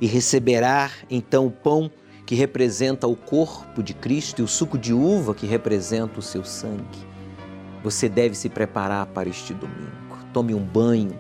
[0.02, 1.89] e receberá então o pão
[2.26, 6.44] que representa o corpo de Cristo e o suco de uva que representa o seu
[6.44, 7.08] sangue.
[7.86, 10.18] Você deve se preparar para este domingo.
[10.34, 11.18] Tome um banho,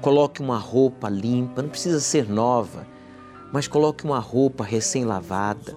[0.00, 2.84] coloque uma roupa limpa, não precisa ser nova,
[3.52, 5.76] mas coloque uma roupa recém-lavada.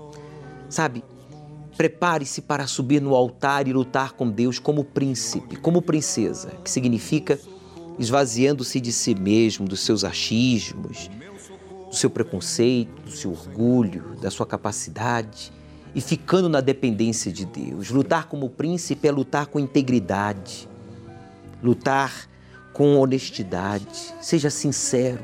[0.67, 1.03] Sabe,
[1.77, 7.39] prepare-se para subir no altar e lutar com Deus como príncipe, como princesa, que significa
[7.99, 11.09] esvaziando-se de si mesmo, dos seus achismos,
[11.87, 15.53] do seu preconceito, do seu orgulho, da sua capacidade
[15.93, 17.89] e ficando na dependência de Deus.
[17.91, 20.67] Lutar como príncipe é lutar com integridade,
[21.61, 22.27] lutar
[22.73, 25.23] com honestidade, seja sincero,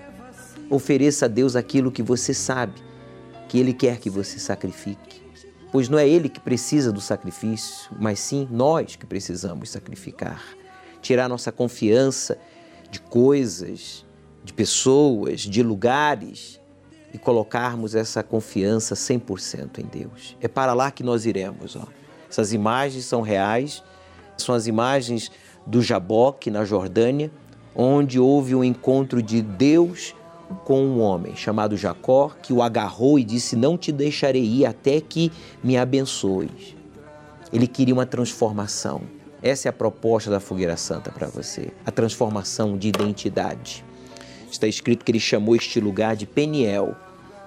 [0.70, 2.82] ofereça a Deus aquilo que você sabe
[3.50, 5.13] que Ele quer que você sacrifique.
[5.74, 10.40] Pois não é Ele que precisa do sacrifício, mas sim nós que precisamos sacrificar.
[11.02, 12.38] Tirar nossa confiança
[12.92, 14.06] de coisas,
[14.44, 16.62] de pessoas, de lugares
[17.12, 20.38] e colocarmos essa confiança 100% em Deus.
[20.40, 21.76] É para lá que nós iremos.
[21.76, 21.88] Ó.
[22.30, 23.84] Essas imagens são reais,
[24.38, 25.32] são as imagens
[25.66, 27.32] do Jaboque, na Jordânia,
[27.76, 30.14] onde houve um encontro de Deus
[30.64, 35.02] com um homem chamado Jacó, que o agarrou e disse: Não te deixarei ir até
[35.02, 35.32] que
[35.64, 36.76] me abençoes.
[37.52, 39.02] Ele queria uma transformação.
[39.42, 43.84] Essa é a proposta da Fogueira Santa para você, a transformação de identidade.
[44.50, 46.96] Está escrito que ele chamou este lugar de Peniel,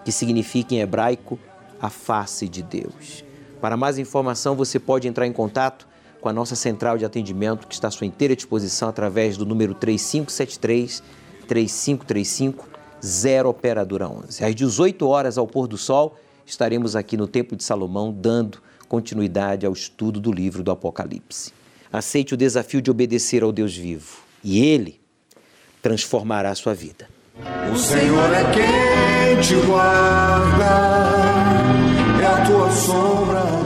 [0.04, 1.38] que significa em hebraico
[1.80, 3.24] a face de Deus.
[3.60, 5.88] Para mais informação, você pode entrar em contato
[6.20, 9.74] com a nossa central de atendimento, que está à sua inteira disposição através do número
[9.74, 11.02] 3573
[11.46, 14.44] 3535 0 Operadora 11.
[14.44, 19.66] Às 18 horas, ao pôr do sol, estaremos aqui no Templo de Salomão dando continuidade
[19.66, 21.52] ao estudo do livro do Apocalipse.
[21.92, 25.00] Aceite o desafio de obedecer ao Deus vivo e Ele
[25.82, 27.08] transformará a sua vida.
[27.72, 30.64] O Senhor é quem te guarda,
[32.20, 33.65] é a tua sombra.